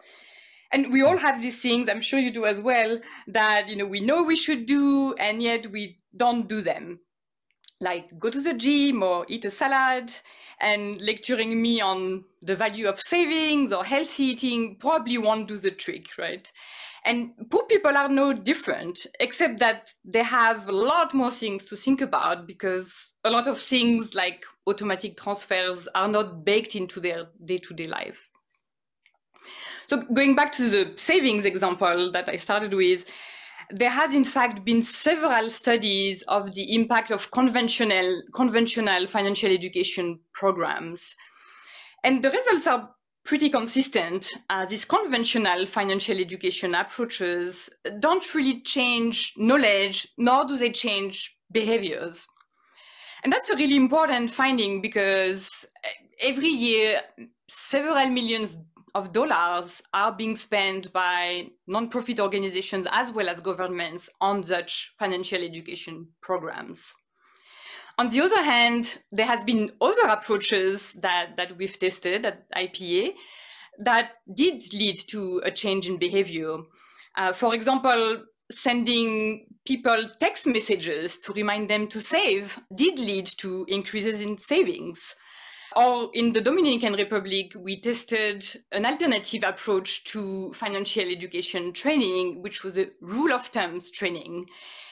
and 0.73 0.93
we 0.93 1.03
all 1.03 1.19
have 1.19 1.41
these 1.41 1.61
things 1.63 1.89
i'm 1.89 2.01
sure 2.01 2.19
you 2.19 2.31
do 2.31 2.47
as 2.47 2.61
well 2.61 2.99
that 3.27 3.69
you 3.69 3.77
know 3.77 3.87
we 3.87 4.01
know 4.01 4.23
we 4.23 4.37
should 4.37 4.67
do 4.67 5.15
and 5.15 5.43
yet 5.43 5.67
we 5.69 5.99
don't 6.17 6.49
do 6.49 6.61
them 6.61 7.01
like 7.81 8.17
go 8.19 8.31
to 8.31 8.41
the 8.41 8.55
gym 8.55 9.03
or 9.03 9.27
eat 9.29 9.45
a 9.45 9.51
salad 9.51 10.13
and 10.61 11.01
lecturing 11.01 11.61
me 11.61 11.81
on 11.81 12.25
the 12.41 12.55
value 12.55 12.89
of 12.89 13.01
savings 13.01 13.73
or 13.73 13.85
healthy 13.85 14.25
eating 14.25 14.77
probably 14.77 15.19
won't 15.19 15.49
do 15.49 15.59
the 15.59 15.71
trick 15.71 16.07
right 16.19 16.53
And 17.05 17.33
poor 17.51 17.65
people 17.67 17.97
are 17.99 18.09
no 18.09 18.33
different, 18.33 19.07
except 19.21 19.61
that 19.61 19.95
they 20.05 20.25
have 20.25 20.69
a 20.69 20.73
lot 20.73 21.15
more 21.15 21.33
things 21.33 21.67
to 21.67 21.77
think 21.77 22.01
about 22.01 22.47
because 22.47 23.15
a 23.25 23.31
lot 23.31 23.49
of 23.49 23.59
things 23.61 24.15
like 24.15 24.43
automatic 24.67 25.17
transfers 25.19 25.89
are 25.95 26.09
not 26.09 26.45
baked 26.45 26.77
into 26.77 27.01
their 27.01 27.27
day 27.45 27.59
to 27.59 27.75
day 27.75 27.89
life. 27.89 28.32
So, 29.93 30.01
going 30.01 30.35
back 30.35 30.53
to 30.53 30.71
the 30.71 30.95
savings 30.97 31.45
example 31.45 32.11
that 32.13 32.27
I 32.27 32.37
started 32.37 32.73
with, 32.73 33.05
there 33.69 33.91
has 33.91 34.15
in 34.15 34.25
fact 34.25 34.65
been 34.65 34.83
several 34.83 35.51
studies 35.51 36.23
of 36.29 36.55
the 36.55 36.75
impact 36.75 37.11
of 37.11 37.31
conventional, 37.31 38.23
conventional 38.35 39.07
financial 39.07 39.53
education 39.53 40.21
programs. 40.33 41.15
And 42.03 42.25
the 42.25 42.31
results 42.31 42.67
are 42.69 42.89
pretty 43.23 43.51
consistent. 43.51 44.33
Uh, 44.49 44.65
these 44.65 44.87
conventional 44.87 45.67
financial 45.67 46.19
education 46.19 46.75
approaches 46.75 47.69
don't 48.01 48.35
really 48.35 48.63
change 48.63 49.35
knowledge, 49.37 50.09
nor 50.17 50.47
do 50.47 50.57
they 50.57 50.71
change 50.71 51.37
behaviors. 51.53 52.27
And 53.23 53.31
that's 53.31 53.51
a 53.51 53.57
really 53.57 53.77
important 53.77 54.31
finding 54.31 54.81
because 54.81 55.67
every 56.19 56.49
year, 56.49 57.03
several 57.47 58.07
millions 58.07 58.57
of 58.95 59.13
dollars 59.13 59.83
are 59.93 60.13
being 60.13 60.37
spent 60.37 60.93
by 60.93 61.49
nonprofit 61.71 62.21
organizations 62.21 62.87
as 62.93 63.13
well 63.13 63.29
as 63.29 63.41
governments 63.41 64.11
on 64.21 64.43
such 64.43 64.93
financial 64.99 65.43
education 65.43 66.09
programs. 66.21 66.95
On 67.99 68.09
the 68.09 68.21
other 68.21 68.43
hand, 68.43 68.99
there 69.13 69.27
has 69.27 69.45
been 69.45 69.71
other 69.81 70.09
approaches 70.09 70.95
that, 70.95 71.37
that 71.37 71.57
we've 71.57 71.79
tested 71.79 72.27
at 72.27 72.51
IPA 72.51 73.13
that 73.79 74.13
did 74.33 74.63
lead 74.73 74.97
to 75.09 75.43
a 75.45 75.51
change 75.51 75.89
in 75.89 75.99
behavior. 75.99 76.59
Uh, 77.17 77.33
for 77.33 77.55
example, 77.55 78.25
sending 78.51 79.47
people 79.67 80.05
text 80.21 80.47
messages 80.47 81.19
to 81.19 81.33
remind 81.33 81.69
them 81.69 81.87
to 81.89 82.01
save 82.01 82.59
did 82.75 82.99
lead 82.99 83.27
to 83.27 83.65
increases 83.69 84.21
in 84.21 84.39
savings. 84.39 85.15
Or 85.75 86.11
in 86.13 86.33
the 86.33 86.41
Dominican 86.41 86.95
Republic, 86.95 87.53
we 87.57 87.81
tested 87.81 88.45
an 88.73 88.85
alternative 88.85 89.43
approach 89.45 90.05
to 90.05 90.53
financial 90.53 91.09
education 91.09 91.73
training, 91.73 92.43
which 92.43 92.63
was 92.63 92.77
a 92.77 92.89
rule 93.01 93.33
of 93.33 93.47
thumbs 93.47 93.91
training. 93.91 94.47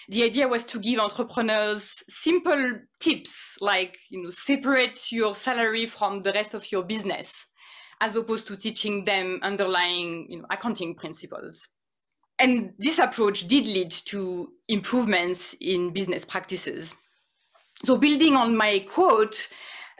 The 0.09 0.25
idea 0.25 0.49
was 0.49 0.65
to 0.65 0.79
give 0.79 0.99
entrepreneurs 0.99 2.03
simple 2.09 2.81
tips 2.99 3.57
like, 3.61 3.99
you 4.09 4.23
know, 4.23 4.31
separate 4.31 5.13
your 5.13 5.35
salary 5.35 5.87
from 5.87 6.23
the 6.23 6.33
rest 6.33 6.55
of 6.55 6.73
your 6.73 6.83
business, 6.83 7.47
as 8.01 8.17
opposed 8.17 8.47
to 8.49 8.57
teaching 8.57 9.05
them 9.05 9.39
underlying, 9.43 10.27
you 10.31 10.39
know, 10.39 10.47
accounting 10.51 10.95
principles. 10.95 11.69
And 12.39 12.73
this 12.79 12.99
approach 12.99 13.47
did 13.47 13.67
lead 13.67 13.91
to 14.07 14.53
improvements 14.67 15.55
in 15.61 15.93
business 15.93 16.25
practices. 16.25 16.95
So 17.85 17.99
building 17.99 18.35
on 18.35 18.57
my 18.57 18.79
quote, 18.81 19.49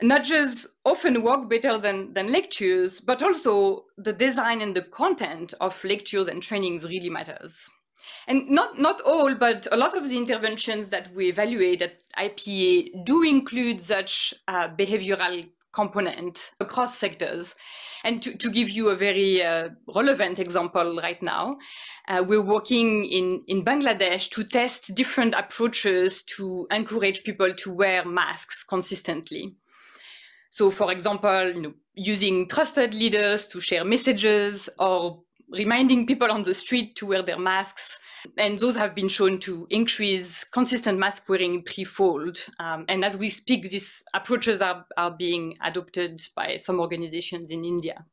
nudges 0.01 0.67
often 0.85 1.21
work 1.21 1.49
better 1.49 1.77
than, 1.77 2.13
than 2.13 2.31
lectures, 2.31 2.99
but 2.99 3.21
also 3.21 3.85
the 3.97 4.13
design 4.13 4.61
and 4.61 4.75
the 4.75 4.81
content 4.81 5.53
of 5.61 5.83
lectures 5.83 6.27
and 6.27 6.41
trainings 6.41 6.85
really 6.85 7.09
matters. 7.09 7.69
And 8.27 8.49
not, 8.49 8.79
not 8.79 9.01
all, 9.01 9.35
but 9.35 9.67
a 9.71 9.77
lot 9.77 9.95
of 9.95 10.09
the 10.09 10.17
interventions 10.17 10.89
that 10.89 11.09
we 11.15 11.29
evaluate 11.29 11.81
at 11.81 12.03
IPA 12.17 13.05
do 13.05 13.23
include 13.23 13.81
such 13.81 14.33
uh, 14.47 14.69
behavioral 14.69 15.47
component 15.73 16.51
across 16.59 16.97
sectors. 16.97 17.55
And 18.03 18.21
to, 18.23 18.35
to 18.35 18.49
give 18.49 18.69
you 18.69 18.89
a 18.89 18.95
very 18.95 19.43
uh, 19.43 19.69
relevant 19.93 20.39
example 20.39 20.99
right 21.01 21.21
now, 21.21 21.57
uh, 22.07 22.23
we're 22.27 22.41
working 22.41 23.05
in, 23.05 23.41
in 23.47 23.63
Bangladesh 23.63 24.29
to 24.31 24.43
test 24.43 24.95
different 24.95 25.35
approaches 25.35 26.23
to 26.37 26.67
encourage 26.71 27.23
people 27.23 27.53
to 27.53 27.71
wear 27.71 28.03
masks 28.03 28.63
consistently. 28.63 29.55
So, 30.51 30.69
for 30.69 30.91
example, 30.91 31.49
you 31.49 31.61
know, 31.61 31.73
using 31.95 32.45
trusted 32.45 32.93
leaders 32.93 33.47
to 33.47 33.61
share 33.61 33.85
messages 33.85 34.69
or 34.79 35.23
reminding 35.49 36.05
people 36.05 36.29
on 36.29 36.43
the 36.43 36.53
street 36.53 36.95
to 36.97 37.05
wear 37.05 37.21
their 37.21 37.39
masks. 37.39 37.97
And 38.37 38.59
those 38.59 38.75
have 38.75 38.93
been 38.93 39.07
shown 39.07 39.39
to 39.39 39.65
increase 39.69 40.43
consistent 40.43 40.99
mask 40.99 41.29
wearing 41.29 41.63
threefold. 41.63 42.45
Um, 42.59 42.85
and 42.89 43.03
as 43.05 43.15
we 43.15 43.29
speak, 43.29 43.69
these 43.69 44.03
approaches 44.13 44.61
are, 44.61 44.85
are 44.97 45.11
being 45.11 45.53
adopted 45.63 46.21
by 46.35 46.57
some 46.57 46.81
organizations 46.81 47.49
in 47.49 47.63
India. 47.63 48.05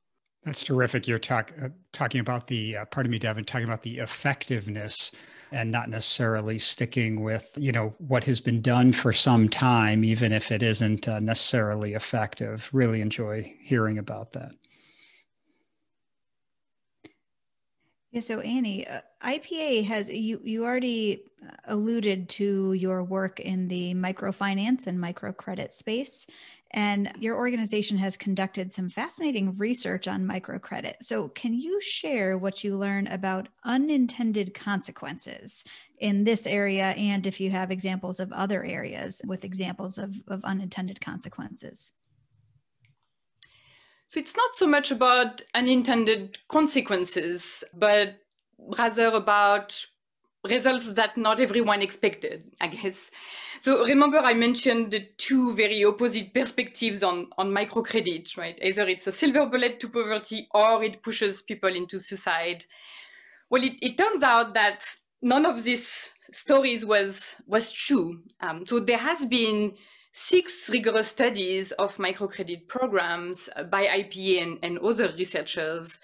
That's 0.44 0.62
terrific. 0.62 1.08
You're 1.08 1.18
talk, 1.18 1.52
uh, 1.60 1.68
talking 1.92 2.20
about 2.20 2.46
the, 2.46 2.78
uh, 2.78 2.84
pardon 2.86 3.10
me, 3.10 3.18
Devin, 3.18 3.44
talking 3.44 3.66
about 3.66 3.82
the 3.82 3.98
effectiveness 3.98 5.12
and 5.50 5.70
not 5.70 5.90
necessarily 5.90 6.58
sticking 6.58 7.22
with, 7.22 7.50
you 7.56 7.72
know, 7.72 7.94
what 7.98 8.24
has 8.24 8.40
been 8.40 8.62
done 8.62 8.92
for 8.92 9.12
some 9.12 9.48
time, 9.48 10.04
even 10.04 10.32
if 10.32 10.52
it 10.52 10.62
isn't 10.62 11.08
uh, 11.08 11.20
necessarily 11.20 11.94
effective. 11.94 12.68
Really 12.72 13.00
enjoy 13.00 13.52
hearing 13.60 13.98
about 13.98 14.32
that. 14.32 14.52
Yeah, 18.10 18.20
so 18.20 18.40
Annie, 18.40 18.86
uh, 18.86 19.00
IPA 19.22 19.84
has 19.84 20.08
you 20.08 20.40
you 20.42 20.64
already 20.64 21.24
alluded 21.64 22.28
to 22.30 22.72
your 22.72 23.04
work 23.04 23.38
in 23.38 23.68
the 23.68 23.92
microfinance 23.94 24.86
and 24.86 24.98
microcredit 24.98 25.72
space, 25.72 26.26
and 26.72 27.10
your 27.18 27.36
organization 27.36 27.96
has 27.98 28.16
conducted 28.16 28.72
some 28.72 28.90
fascinating 28.90 29.56
research 29.56 30.06
on 30.06 30.26
microcredit. 30.26 30.94
So, 31.00 31.28
can 31.28 31.54
you 31.54 31.80
share 31.80 32.36
what 32.36 32.62
you 32.62 32.76
learn 32.76 33.06
about 33.06 33.48
unintended 33.64 34.52
consequences 34.52 35.64
in 35.98 36.24
this 36.24 36.46
area? 36.46 36.90
And 36.90 37.26
if 37.26 37.40
you 37.40 37.50
have 37.50 37.70
examples 37.70 38.20
of 38.20 38.32
other 38.32 38.64
areas 38.64 39.22
with 39.26 39.44
examples 39.44 39.98
of, 39.98 40.14
of 40.28 40.44
unintended 40.44 41.00
consequences? 41.00 41.92
So, 44.08 44.20
it's 44.20 44.36
not 44.36 44.54
so 44.54 44.66
much 44.66 44.90
about 44.90 45.40
unintended 45.54 46.38
consequences, 46.48 47.64
but 47.72 48.18
rather 48.58 49.06
about 49.06 49.86
results 50.44 50.92
that 50.92 51.16
not 51.16 51.40
everyone 51.40 51.82
expected, 51.82 52.50
I 52.60 52.68
guess. 52.68 53.10
So 53.60 53.84
remember 53.84 54.18
I 54.18 54.34
mentioned 54.34 54.92
the 54.92 55.08
two 55.16 55.54
very 55.54 55.84
opposite 55.84 56.32
perspectives 56.32 57.02
on, 57.02 57.28
on 57.36 57.50
microcredit, 57.50 58.36
right? 58.36 58.58
Either 58.62 58.86
it's 58.86 59.06
a 59.06 59.12
silver 59.12 59.46
bullet 59.46 59.80
to 59.80 59.88
poverty 59.88 60.48
or 60.52 60.82
it 60.84 61.02
pushes 61.02 61.42
people 61.42 61.74
into 61.74 61.98
suicide. 61.98 62.64
Well, 63.50 63.64
it, 63.64 63.74
it 63.82 63.98
turns 63.98 64.22
out 64.22 64.54
that 64.54 64.84
none 65.20 65.44
of 65.44 65.64
these 65.64 66.12
stories 66.30 66.86
was, 66.86 67.36
was 67.46 67.72
true. 67.72 68.22
Um, 68.40 68.64
so 68.64 68.78
there 68.78 68.98
has 68.98 69.24
been 69.24 69.74
six 70.12 70.68
rigorous 70.68 71.08
studies 71.08 71.72
of 71.72 71.96
microcredit 71.96 72.68
programs 72.68 73.48
by 73.70 73.86
IPA 73.86 74.42
and, 74.42 74.58
and 74.62 74.78
other 74.78 75.12
researchers 75.16 75.98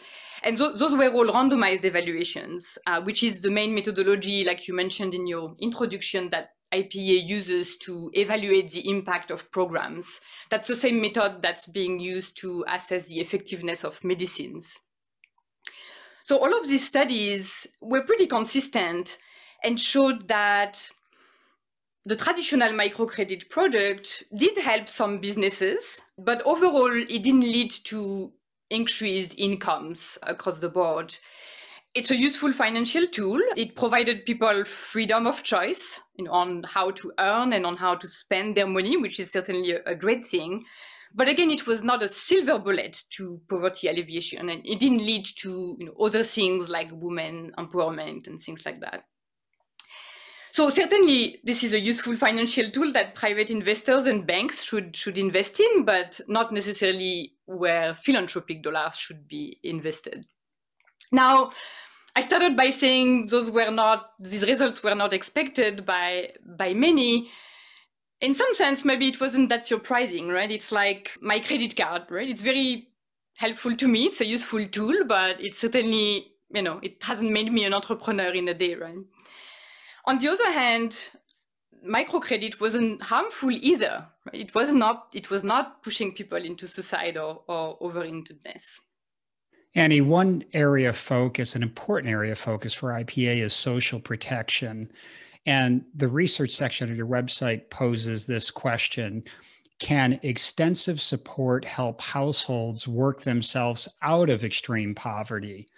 and 0.45 0.59
th- 0.59 0.77
those 0.77 0.95
were 0.95 1.09
all 1.09 1.27
randomized 1.27 1.85
evaluations, 1.85 2.79
uh, 2.87 3.01
which 3.01 3.23
is 3.23 3.41
the 3.41 3.51
main 3.51 3.75
methodology, 3.75 4.45
like 4.45 4.69
you 4.69 4.75
mentioned 4.75 5.15
in 5.15 5.27
your 5.27 5.57
introduction, 5.59 6.29
that 6.31 6.51
IPA 6.73 7.27
uses 7.27 7.77
to 7.79 8.11
evaluate 8.13 8.71
the 8.71 8.89
impact 8.89 9.31
of 9.31 9.51
programs. 9.51 10.21
That's 10.51 10.69
the 10.69 10.77
same 10.77 11.01
method 11.01 11.41
that's 11.41 11.67
being 11.67 11.99
used 11.99 12.37
to 12.39 12.65
assess 12.69 13.09
the 13.09 13.21
effectiveness 13.21 13.85
of 13.85 14.05
medicines. 14.05 14.81
So 16.25 16.39
all 16.39 16.59
of 16.59 16.69
these 16.69 16.87
studies 16.87 17.67
were 17.81 18.03
pretty 18.03 18.27
consistent 18.27 19.19
and 19.63 19.81
showed 19.81 20.29
that 20.29 20.91
the 22.05 22.17
traditional 22.17 22.71
microcredit 22.71 23.49
product 23.49 24.25
did 24.37 24.59
help 24.59 24.89
some 24.89 25.21
businesses, 25.21 26.03
but 26.19 26.43
overall 26.45 26.93
it 26.93 27.23
didn't 27.23 27.41
lead 27.41 27.71
to 27.85 28.33
increased 28.75 29.35
incomes 29.38 30.19
across 30.23 30.61
the 30.61 30.69
board. 30.69 31.16
It's 31.95 32.11
a 32.11 32.16
useful 32.16 32.52
financial 32.52 33.07
tool. 33.07 33.40
It 33.57 33.76
provided 33.76 34.26
people 34.26 34.64
freedom 34.64 35.26
of 35.28 35.45
choice 35.45 36.02
on 36.28 36.64
how 36.64 36.90
to 36.90 37.12
earn 37.19 37.52
and 37.52 37.64
on 37.64 37.76
how 37.76 37.95
to 37.95 38.09
spend 38.09 38.57
their 38.57 38.66
money, 38.66 38.97
which 38.97 39.21
is 39.21 39.31
certainly 39.31 39.73
a, 39.73 39.83
a 39.87 39.95
great 39.95 40.26
thing. 40.26 40.64
But 41.14 41.28
again, 41.28 41.50
it 41.50 41.69
was 41.69 41.85
not 41.85 42.02
a 42.02 42.09
silver 42.09 42.59
bullet 42.59 43.04
to 43.11 43.40
poverty 43.49 43.87
alleviation, 43.87 44.50
and 44.50 44.66
it 44.66 44.81
didn't 44.81 45.07
lead 45.07 45.25
to 45.37 45.76
you 45.78 45.87
know, 45.87 46.04
other 46.04 46.25
things 46.25 46.69
like 46.69 46.88
women 46.90 47.52
empowerment 47.57 48.26
and 48.26 48.40
things 48.40 48.66
like 48.66 48.81
that. 48.81 49.04
So 50.54 50.70
certainly, 50.70 51.40
this 51.42 51.64
is 51.64 51.73
a 51.73 51.80
useful 51.80 52.14
financial 52.14 52.70
tool 52.70 52.92
that 52.92 53.16
private 53.16 53.50
investors 53.50 54.06
and 54.06 54.25
banks 54.25 54.62
should 54.62 54.94
should 54.94 55.18
invest 55.18 55.58
in, 55.58 55.84
but 55.84 56.20
not 56.28 56.52
necessarily 56.52 57.32
where 57.46 57.92
philanthropic 57.92 58.62
dollars 58.62 58.96
should 58.96 59.26
be 59.26 59.58
invested. 59.64 60.26
Now, 61.11 61.50
I 62.14 62.20
started 62.20 62.56
by 62.56 62.70
saying 62.70 63.26
those 63.30 63.50
were 63.50 63.73
not 63.73 64.12
these 64.20 64.46
results 64.46 64.80
were 64.84 64.94
not 64.94 65.12
expected 65.12 65.84
by 65.84 66.30
by 66.46 66.73
many. 66.73 67.30
In 68.20 68.32
some 68.32 68.54
sense, 68.54 68.84
maybe 68.84 69.08
it 69.08 69.20
wasn't 69.20 69.49
that 69.49 69.66
surprising, 69.66 70.28
right? 70.28 70.52
It's 70.52 70.70
like 70.70 71.18
my 71.20 71.40
credit 71.40 71.75
card, 71.75 72.02
right? 72.11 72.28
It's 72.28 72.42
very 72.42 72.90
helpful 73.38 73.75
to 73.75 73.88
me. 73.88 74.04
It's 74.04 74.20
a 74.20 74.25
useful 74.25 74.68
tool, 74.68 75.04
but 75.04 75.40
it 75.40 75.56
certainly 75.56 76.28
you 76.54 76.62
know, 76.62 76.78
it 76.80 77.02
hasn't 77.02 77.32
made 77.32 77.52
me 77.52 77.64
an 77.64 77.75
entrepreneur 77.75 78.30
in 78.30 78.46
a 78.46 78.54
day, 78.54 78.76
right? 78.76 79.02
On 80.06 80.18
the 80.18 80.28
other 80.28 80.52
hand, 80.52 81.11
microcredit 81.87 82.61
wasn't 82.61 83.02
harmful 83.02 83.50
either. 83.50 84.06
It 84.32 84.54
was 84.54 84.73
not. 84.73 85.08
It 85.12 85.30
was 85.30 85.44
not 85.44 85.82
pushing 85.82 86.12
people 86.12 86.38
into 86.38 86.66
suicide 86.68 87.16
or, 87.16 87.42
or 87.46 87.78
overindebtedness. 87.78 88.80
Annie, 89.75 90.00
one 90.00 90.44
area 90.52 90.90
of 90.90 90.96
focus, 90.96 91.56
an 91.56 91.62
important 91.62 92.11
area 92.11 92.32
of 92.32 92.38
focus 92.38 92.73
for 92.73 92.90
IPA 92.90 93.38
is 93.38 93.52
social 93.52 93.99
protection. 93.99 94.90
And 95.46 95.84
the 95.94 96.08
research 96.08 96.52
section 96.52 96.90
of 96.90 96.96
your 96.96 97.06
website 97.06 97.68
poses 97.70 98.25
this 98.25 98.50
question 98.50 99.25
Can 99.80 100.20
extensive 100.23 101.00
support 101.00 101.64
help 101.64 102.00
households 102.00 102.87
work 102.87 103.23
themselves 103.23 103.88
out 104.02 104.30
of 104.30 104.44
extreme 104.44 104.94
poverty? 104.94 105.68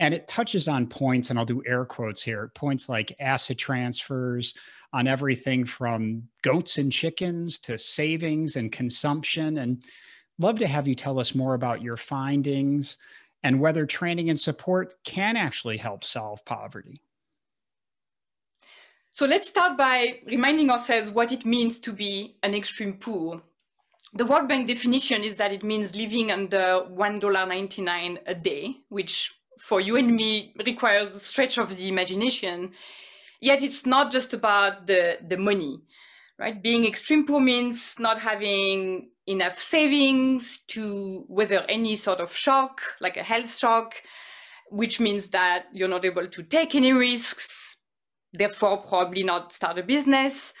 And 0.00 0.14
it 0.14 0.26
touches 0.26 0.66
on 0.66 0.86
points, 0.86 1.30
and 1.30 1.38
I'll 1.38 1.44
do 1.44 1.62
air 1.66 1.84
quotes 1.84 2.22
here 2.22 2.50
points 2.54 2.88
like 2.88 3.14
asset 3.20 3.58
transfers, 3.58 4.54
on 4.92 5.06
everything 5.06 5.64
from 5.64 6.24
goats 6.42 6.78
and 6.78 6.90
chickens 6.90 7.58
to 7.60 7.78
savings 7.78 8.56
and 8.56 8.72
consumption. 8.72 9.58
And 9.58 9.84
love 10.38 10.58
to 10.58 10.66
have 10.66 10.88
you 10.88 10.94
tell 10.94 11.20
us 11.20 11.34
more 11.34 11.54
about 11.54 11.82
your 11.82 11.96
findings 11.96 12.96
and 13.42 13.60
whether 13.60 13.86
training 13.86 14.30
and 14.30 14.40
support 14.40 14.94
can 15.04 15.36
actually 15.36 15.76
help 15.76 16.02
solve 16.02 16.44
poverty. 16.44 17.00
So 19.12 19.26
let's 19.26 19.48
start 19.48 19.76
by 19.76 20.20
reminding 20.26 20.70
ourselves 20.70 21.10
what 21.10 21.32
it 21.32 21.44
means 21.44 21.78
to 21.80 21.92
be 21.92 22.36
an 22.42 22.54
extreme 22.54 22.94
poor. 22.94 23.42
The 24.12 24.26
World 24.26 24.48
Bank 24.48 24.66
definition 24.66 25.22
is 25.22 25.36
that 25.36 25.52
it 25.52 25.62
means 25.62 25.94
living 25.94 26.32
under 26.32 26.84
$1.99 26.90 28.18
a 28.26 28.34
day, 28.34 28.78
which 28.88 29.39
for 29.60 29.80
you 29.80 29.96
and 29.96 30.14
me 30.16 30.54
requires 30.64 31.14
a 31.14 31.20
stretch 31.20 31.58
of 31.58 31.76
the 31.76 31.88
imagination. 31.88 32.72
Yet 33.40 33.62
it's 33.62 33.86
not 33.86 34.10
just 34.10 34.34
about 34.34 34.86
the, 34.86 35.18
the 35.26 35.36
money, 35.36 35.80
right? 36.38 36.60
Being 36.62 36.84
extreme 36.84 37.26
poor 37.26 37.40
means 37.40 37.94
not 37.98 38.18
having 38.20 39.10
enough 39.26 39.58
savings 39.58 40.58
to 40.68 41.24
weather 41.28 41.64
any 41.68 41.96
sort 41.96 42.20
of 42.20 42.34
shock, 42.34 42.80
like 43.00 43.16
a 43.16 43.22
health 43.22 43.56
shock, 43.56 44.02
which 44.70 45.00
means 45.00 45.28
that 45.28 45.66
you're 45.72 45.88
not 45.88 46.04
able 46.04 46.26
to 46.26 46.42
take 46.42 46.74
any 46.74 46.92
risks, 46.92 47.76
therefore 48.32 48.78
probably 48.78 49.22
not 49.22 49.52
start 49.52 49.78
a 49.78 49.82
business. 49.82 50.52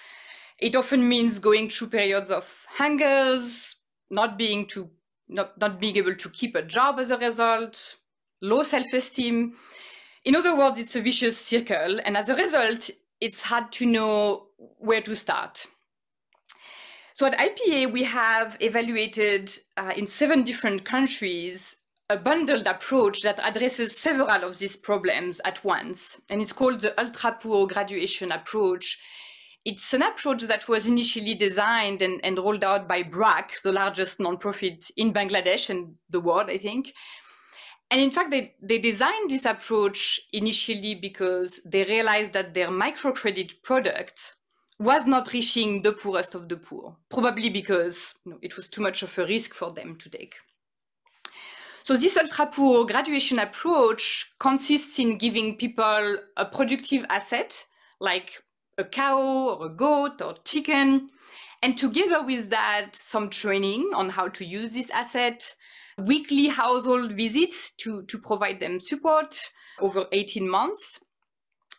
It 0.58 0.76
often 0.76 1.08
means 1.08 1.38
going 1.38 1.70
through 1.70 1.88
periods 1.88 2.30
of 2.30 2.66
hungers, 2.76 3.76
not 4.10 4.36
being 4.36 4.66
to 4.66 4.90
not, 5.28 5.58
not 5.58 5.78
being 5.78 5.96
able 5.96 6.14
to 6.16 6.28
keep 6.28 6.56
a 6.56 6.62
job 6.62 6.98
as 6.98 7.10
a 7.10 7.16
result, 7.16 7.96
low 8.40 8.62
self-esteem. 8.62 9.54
In 10.24 10.36
other 10.36 10.56
words, 10.56 10.78
it's 10.78 10.96
a 10.96 11.00
vicious 11.00 11.38
circle, 11.38 12.00
and 12.04 12.16
as 12.16 12.28
a 12.28 12.34
result, 12.34 12.90
it's 13.20 13.42
hard 13.42 13.72
to 13.72 13.86
know 13.86 14.46
where 14.78 15.02
to 15.02 15.14
start. 15.14 15.66
So 17.14 17.26
at 17.26 17.38
IPA, 17.38 17.92
we 17.92 18.04
have 18.04 18.56
evaluated 18.60 19.52
uh, 19.76 19.92
in 19.96 20.06
seven 20.06 20.42
different 20.42 20.84
countries 20.84 21.76
a 22.10 22.16
bundled 22.16 22.66
approach 22.66 23.22
that 23.22 23.38
addresses 23.42 23.96
several 23.96 24.42
of 24.42 24.58
these 24.58 24.74
problems 24.74 25.40
at 25.44 25.62
once. 25.64 26.20
And 26.28 26.42
it's 26.42 26.52
called 26.52 26.80
the 26.80 26.98
ultra 27.00 27.38
poor 27.40 27.68
graduation 27.68 28.32
approach. 28.32 28.98
It's 29.64 29.94
an 29.94 30.02
approach 30.02 30.42
that 30.44 30.68
was 30.68 30.88
initially 30.88 31.34
designed 31.34 32.02
and, 32.02 32.20
and 32.24 32.36
rolled 32.36 32.64
out 32.64 32.88
by 32.88 33.04
BRAC, 33.04 33.60
the 33.62 33.70
largest 33.70 34.18
nonprofit 34.18 34.90
in 34.96 35.12
Bangladesh 35.12 35.70
and 35.70 35.96
the 36.08 36.20
world, 36.20 36.50
I 36.50 36.58
think. 36.58 36.92
And 37.90 38.00
in 38.00 38.10
fact, 38.10 38.30
they, 38.30 38.54
they 38.62 38.78
designed 38.78 39.30
this 39.30 39.44
approach 39.44 40.20
initially 40.32 40.94
because 40.94 41.60
they 41.64 41.82
realized 41.84 42.32
that 42.34 42.54
their 42.54 42.68
microcredit 42.68 43.62
product 43.62 44.36
was 44.78 45.06
not 45.06 45.32
reaching 45.32 45.82
the 45.82 45.92
poorest 45.92 46.34
of 46.34 46.48
the 46.48 46.56
poor, 46.56 46.96
probably 47.08 47.50
because 47.50 48.14
you 48.24 48.32
know, 48.32 48.38
it 48.40 48.56
was 48.56 48.68
too 48.68 48.80
much 48.80 49.02
of 49.02 49.18
a 49.18 49.26
risk 49.26 49.52
for 49.54 49.70
them 49.70 49.96
to 49.96 50.08
take. 50.08 50.36
So 51.82 51.96
this 51.96 52.16
ultra 52.16 52.46
poor 52.46 52.86
graduation 52.86 53.38
approach 53.38 54.32
consists 54.38 54.98
in 54.98 55.18
giving 55.18 55.56
people 55.56 56.18
a 56.36 56.44
productive 56.44 57.04
asset 57.10 57.66
like 58.00 58.42
a 58.78 58.84
cow 58.84 59.20
or 59.20 59.66
a 59.66 59.68
goat 59.68 60.22
or 60.22 60.34
chicken, 60.44 61.10
and 61.62 61.76
together 61.76 62.24
with 62.24 62.48
that, 62.50 62.90
some 62.94 63.28
training 63.28 63.90
on 63.94 64.10
how 64.10 64.28
to 64.28 64.44
use 64.44 64.72
this 64.72 64.90
asset, 64.90 65.54
weekly 66.00 66.48
household 66.48 67.12
visits 67.12 67.72
to, 67.76 68.02
to 68.04 68.18
provide 68.18 68.60
them 68.60 68.80
support 68.80 69.50
over 69.80 70.06
18 70.12 70.48
months. 70.48 71.00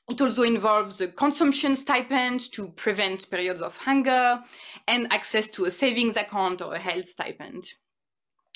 It 0.10 0.20
also 0.20 0.44
involves 0.44 1.00
a 1.00 1.08
consumption 1.08 1.76
stipend 1.76 2.52
to 2.54 2.70
prevent 2.70 3.30
periods 3.30 3.62
of 3.62 3.78
hunger 3.78 4.42
and 4.88 5.12
access 5.14 5.48
to 5.50 5.66
a 5.66 5.72
savings 5.72 6.18
account 6.18 6.62
or 6.62 6.74
a 6.76 6.80
health 6.80 7.06
stipend. 7.06 7.64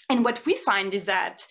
And 0.10 0.24
what 0.26 0.46
we 0.46 0.56
find 0.56 0.94
is 0.94 1.06
that 1.06 1.48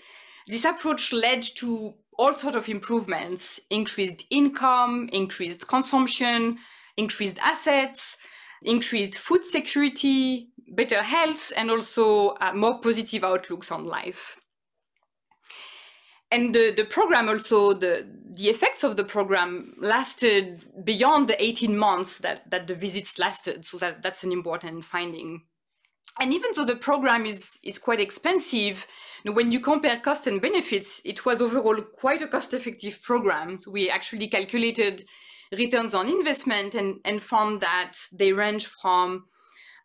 this 0.46 0.64
approach 0.64 1.12
led 1.12 1.42
to 1.56 1.94
all 2.18 2.34
sorts 2.34 2.56
of 2.56 2.68
improvements, 2.68 3.60
increased 3.70 4.24
income, 4.30 5.08
increased 5.12 5.66
consumption, 5.66 6.58
increased 6.96 7.38
assets, 7.40 8.16
increased 8.64 9.18
food 9.18 9.44
security, 9.44 10.48
better 10.68 11.02
health, 11.02 11.52
and 11.56 11.70
also 11.70 12.30
uh, 12.40 12.52
more 12.54 12.80
positive 12.80 13.22
outlooks 13.24 13.70
on 13.70 13.86
life. 13.86 14.40
And 16.30 16.54
the, 16.54 16.72
the 16.72 16.84
program 16.84 17.28
also, 17.28 17.74
the, 17.74 18.08
the 18.36 18.48
effects 18.48 18.82
of 18.82 18.96
the 18.96 19.04
program 19.04 19.74
lasted 19.78 20.64
beyond 20.84 21.28
the 21.28 21.40
18 21.42 21.78
months 21.78 22.18
that, 22.18 22.50
that 22.50 22.66
the 22.66 22.74
visits 22.74 23.18
lasted. 23.18 23.64
So 23.64 23.78
that, 23.78 24.02
that's 24.02 24.24
an 24.24 24.32
important 24.32 24.84
finding 24.84 25.42
and 26.20 26.32
even 26.32 26.50
though 26.54 26.64
the 26.64 26.76
program 26.76 27.26
is, 27.26 27.58
is 27.62 27.78
quite 27.78 27.98
expensive, 27.98 28.86
when 29.24 29.50
you 29.50 29.58
compare 29.58 29.98
cost 29.98 30.26
and 30.26 30.40
benefits, 30.40 31.00
it 31.04 31.26
was 31.26 31.42
overall 31.42 31.80
quite 31.82 32.22
a 32.22 32.28
cost 32.28 32.54
effective 32.54 33.02
program. 33.02 33.58
We 33.66 33.90
actually 33.90 34.28
calculated 34.28 35.04
returns 35.56 35.94
on 35.94 36.08
investment 36.08 36.74
and, 36.74 37.00
and 37.04 37.22
found 37.22 37.60
that 37.60 37.92
they 38.12 38.32
range 38.32 38.66
from 38.66 39.24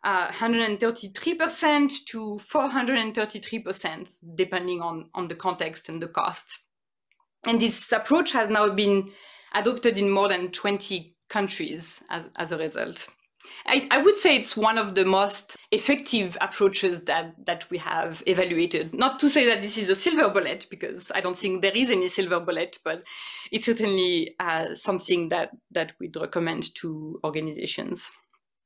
uh, 0.02 0.28
133% 0.28 2.04
to 2.06 2.40
433%, 2.42 4.08
depending 4.34 4.80
on, 4.80 5.10
on 5.14 5.28
the 5.28 5.34
context 5.34 5.88
and 5.88 6.00
the 6.00 6.08
cost. 6.08 6.60
And 7.46 7.60
this 7.60 7.90
approach 7.92 8.32
has 8.32 8.48
now 8.48 8.70
been 8.70 9.10
adopted 9.54 9.98
in 9.98 10.10
more 10.10 10.28
than 10.28 10.50
20 10.50 11.14
countries 11.28 12.02
as, 12.10 12.30
as 12.38 12.52
a 12.52 12.58
result. 12.58 13.08
I, 13.66 13.86
I, 13.90 13.98
would 13.98 14.16
say 14.16 14.36
it's 14.36 14.56
one 14.56 14.78
of 14.78 14.94
the 14.94 15.04
most 15.04 15.56
effective 15.70 16.36
approaches 16.40 17.04
that, 17.04 17.34
that 17.46 17.68
we 17.70 17.78
have 17.78 18.22
evaluated. 18.26 18.94
Not 18.94 19.18
to 19.20 19.30
say 19.30 19.46
that 19.46 19.60
this 19.60 19.78
is 19.78 19.88
a 19.88 19.94
silver 19.94 20.28
bullet, 20.28 20.66
because 20.70 21.10
I 21.14 21.20
don't 21.20 21.38
think 21.38 21.62
there 21.62 21.76
is 21.76 21.90
any 21.90 22.08
silver 22.08 22.40
bullet, 22.40 22.78
but 22.84 23.04
it's 23.50 23.66
certainly 23.66 24.34
uh, 24.38 24.74
something 24.74 25.28
that, 25.30 25.50
that 25.70 25.94
we'd 25.98 26.16
recommend 26.16 26.74
to 26.76 27.18
organizations. 27.24 28.10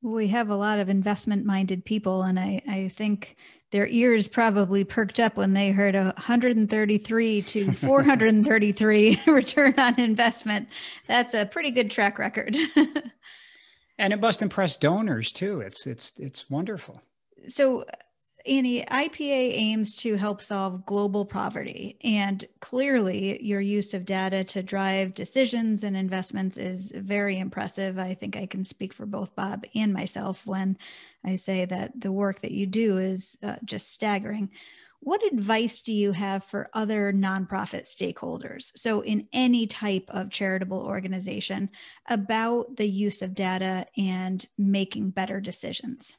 We 0.02 0.28
have 0.28 0.50
a 0.50 0.56
lot 0.56 0.80
of 0.80 0.88
investment 0.88 1.46
minded 1.46 1.84
people, 1.84 2.22
and 2.22 2.38
I, 2.38 2.60
I 2.68 2.88
think 2.88 3.36
their 3.70 3.86
ears 3.86 4.28
probably 4.28 4.84
perked 4.84 5.18
up 5.18 5.36
when 5.36 5.54
they 5.54 5.70
heard 5.70 5.94
a 5.94 6.04
133 6.04 7.42
to 7.42 7.72
433 7.76 9.20
return 9.26 9.74
on 9.78 9.98
investment. 9.98 10.68
That's 11.08 11.34
a 11.34 11.46
pretty 11.46 11.70
good 11.70 11.90
track 11.90 12.18
record. 12.18 12.56
and 13.98 14.12
it 14.12 14.20
must 14.20 14.42
impress 14.42 14.76
donors 14.76 15.32
too 15.32 15.60
it's 15.60 15.86
it's 15.86 16.12
it's 16.18 16.50
wonderful 16.50 17.00
so 17.48 17.84
Annie, 18.46 18.82
IPA 18.82 19.54
aims 19.54 19.94
to 19.96 20.16
help 20.16 20.42
solve 20.42 20.84
global 20.84 21.24
poverty. 21.24 21.96
And 22.04 22.44
clearly, 22.60 23.42
your 23.42 23.60
use 23.60 23.94
of 23.94 24.04
data 24.04 24.44
to 24.44 24.62
drive 24.62 25.14
decisions 25.14 25.82
and 25.82 25.96
investments 25.96 26.58
is 26.58 26.92
very 26.94 27.38
impressive. 27.38 27.98
I 27.98 28.12
think 28.12 28.36
I 28.36 28.44
can 28.44 28.64
speak 28.66 28.92
for 28.92 29.06
both 29.06 29.34
Bob 29.34 29.64
and 29.74 29.94
myself 29.94 30.46
when 30.46 30.76
I 31.24 31.36
say 31.36 31.64
that 31.64 31.98
the 31.98 32.12
work 32.12 32.40
that 32.40 32.50
you 32.50 32.66
do 32.66 32.98
is 32.98 33.38
uh, 33.42 33.56
just 33.64 33.90
staggering 33.90 34.50
what 35.04 35.22
advice 35.22 35.82
do 35.82 35.92
you 35.92 36.12
have 36.12 36.42
for 36.44 36.70
other 36.72 37.12
nonprofit 37.12 37.84
stakeholders? 37.84 38.72
So, 38.74 39.02
in 39.02 39.28
any 39.34 39.66
type 39.66 40.06
of 40.08 40.30
charitable 40.30 40.80
organization, 40.80 41.68
about 42.08 42.76
the 42.76 42.88
use 42.88 43.20
of 43.20 43.34
data 43.34 43.86
and 43.98 44.44
making 44.56 45.10
better 45.10 45.42
decisions? 45.42 46.16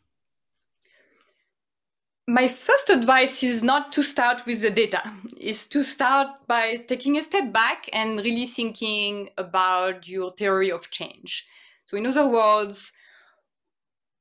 My 2.27 2.47
first 2.47 2.91
advice 2.91 3.43
is 3.43 3.63
not 3.63 3.91
to 3.93 4.03
start 4.03 4.45
with 4.45 4.61
the 4.61 4.69
data, 4.69 5.01
is 5.39 5.67
to 5.67 5.83
start 5.83 6.27
by 6.47 6.77
taking 6.87 7.17
a 7.17 7.23
step 7.23 7.51
back 7.51 7.89
and 7.91 8.19
really 8.19 8.45
thinking 8.45 9.29
about 9.37 10.07
your 10.07 10.31
theory 10.31 10.71
of 10.71 10.91
change. 10.91 11.47
So, 11.87 11.97
in 11.97 12.05
other 12.05 12.27
words, 12.27 12.93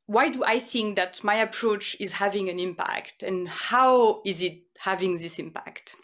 why 0.07 0.29
do 0.29 0.45
I 0.45 0.59
think 0.59 0.97
that 0.97 1.25
my 1.25 1.37
approach 1.37 1.97
is 1.99 2.15
having 2.15 2.49
an 2.49 2.59
impact 2.59 3.23
and 3.23 3.49
how 3.49 4.21
is 4.25 4.43
it 4.43 4.61
having 4.79 5.19
this 5.19 5.39
impact? 5.39 5.95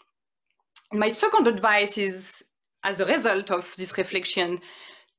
And 0.91 0.99
my 0.99 1.09
second 1.09 1.47
advice 1.47 1.97
is 1.97 2.43
as 2.83 2.99
a 2.99 3.05
result 3.05 3.51
of 3.51 3.75
this 3.77 3.97
reflection, 3.97 4.59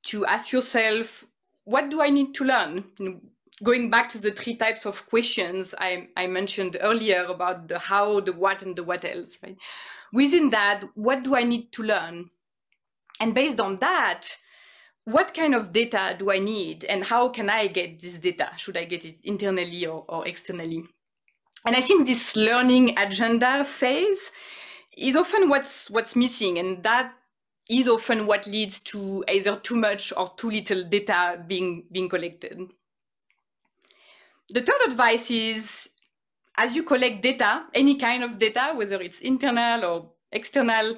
to 0.05 0.27
ask 0.27 0.53
yourself, 0.53 1.25
what 1.65 1.91
do 1.91 2.03
I 2.03 2.11
need 2.11 2.35
to 2.35 2.45
learn? 2.45 2.85
Going 3.63 3.91
back 3.91 4.09
to 4.11 4.19
the 4.19 4.33
three 4.33 4.57
types 4.57 4.85
of 4.85 5.07
questions 5.07 5.75
I, 5.79 6.09
I 6.17 6.27
mentioned 6.27 6.77
earlier 6.81 7.25
about 7.25 7.69
the 7.69 7.79
how, 7.79 8.21
the 8.21 8.33
what, 8.33 8.63
and 8.63 8.75
the 8.75 8.83
what 8.83 9.05
else, 9.05 9.39
right? 9.43 9.57
Within 10.13 10.51
that, 10.51 10.83
what 10.95 11.23
do 11.23 11.37
I 11.37 11.45
need 11.45 11.71
to 11.73 11.83
learn? 11.83 12.31
And 13.21 13.35
based 13.35 13.61
on 13.61 13.79
that, 13.79 14.27
what 15.05 15.35
kind 15.35 15.55
of 15.55 15.73
data 15.73 16.15
do 16.19 16.31
I 16.31 16.39
need 16.39 16.85
and 16.85 17.05
how 17.05 17.29
can 17.29 17.51
I 17.51 17.67
get 17.67 18.01
this 18.01 18.19
data? 18.19 18.51
Should 18.57 18.77
I 18.77 18.85
get 18.85 19.05
it 19.05 19.19
internally 19.25 19.87
or, 19.87 20.05
or 20.09 20.27
externally? 20.27 20.85
And 21.65 21.77
I 21.77 21.81
think 21.81 22.07
this 22.07 22.37
learning 22.37 22.99
agenda 22.99 23.65
phase 23.65 24.31
is 24.97 25.17
often 25.17 25.49
what's 25.49 25.91
what's 25.91 26.17
missing, 26.17 26.59
and 26.59 26.83
that 26.83 27.15
is 27.71 27.89
often 27.89 28.27
what 28.27 28.47
leads 28.47 28.81
to 28.81 29.25
either 29.29 29.57
too 29.57 29.77
much 29.77 30.13
or 30.17 30.33
too 30.37 30.51
little 30.51 30.85
data 30.85 31.43
being 31.47 31.85
being 31.93 32.09
collected. 32.09 32.59
The 34.49 34.61
third 34.61 34.83
advice 34.87 35.31
is 35.31 35.89
as 36.57 36.77
you 36.77 36.83
collect 36.83 37.23
data, 37.23 37.65
any 37.75 37.97
kind 37.97 38.23
of 38.23 38.39
data, 38.39 38.73
whether 38.75 39.01
it's 39.01 39.21
internal 39.21 39.85
or 39.85 40.11
external, 40.31 40.97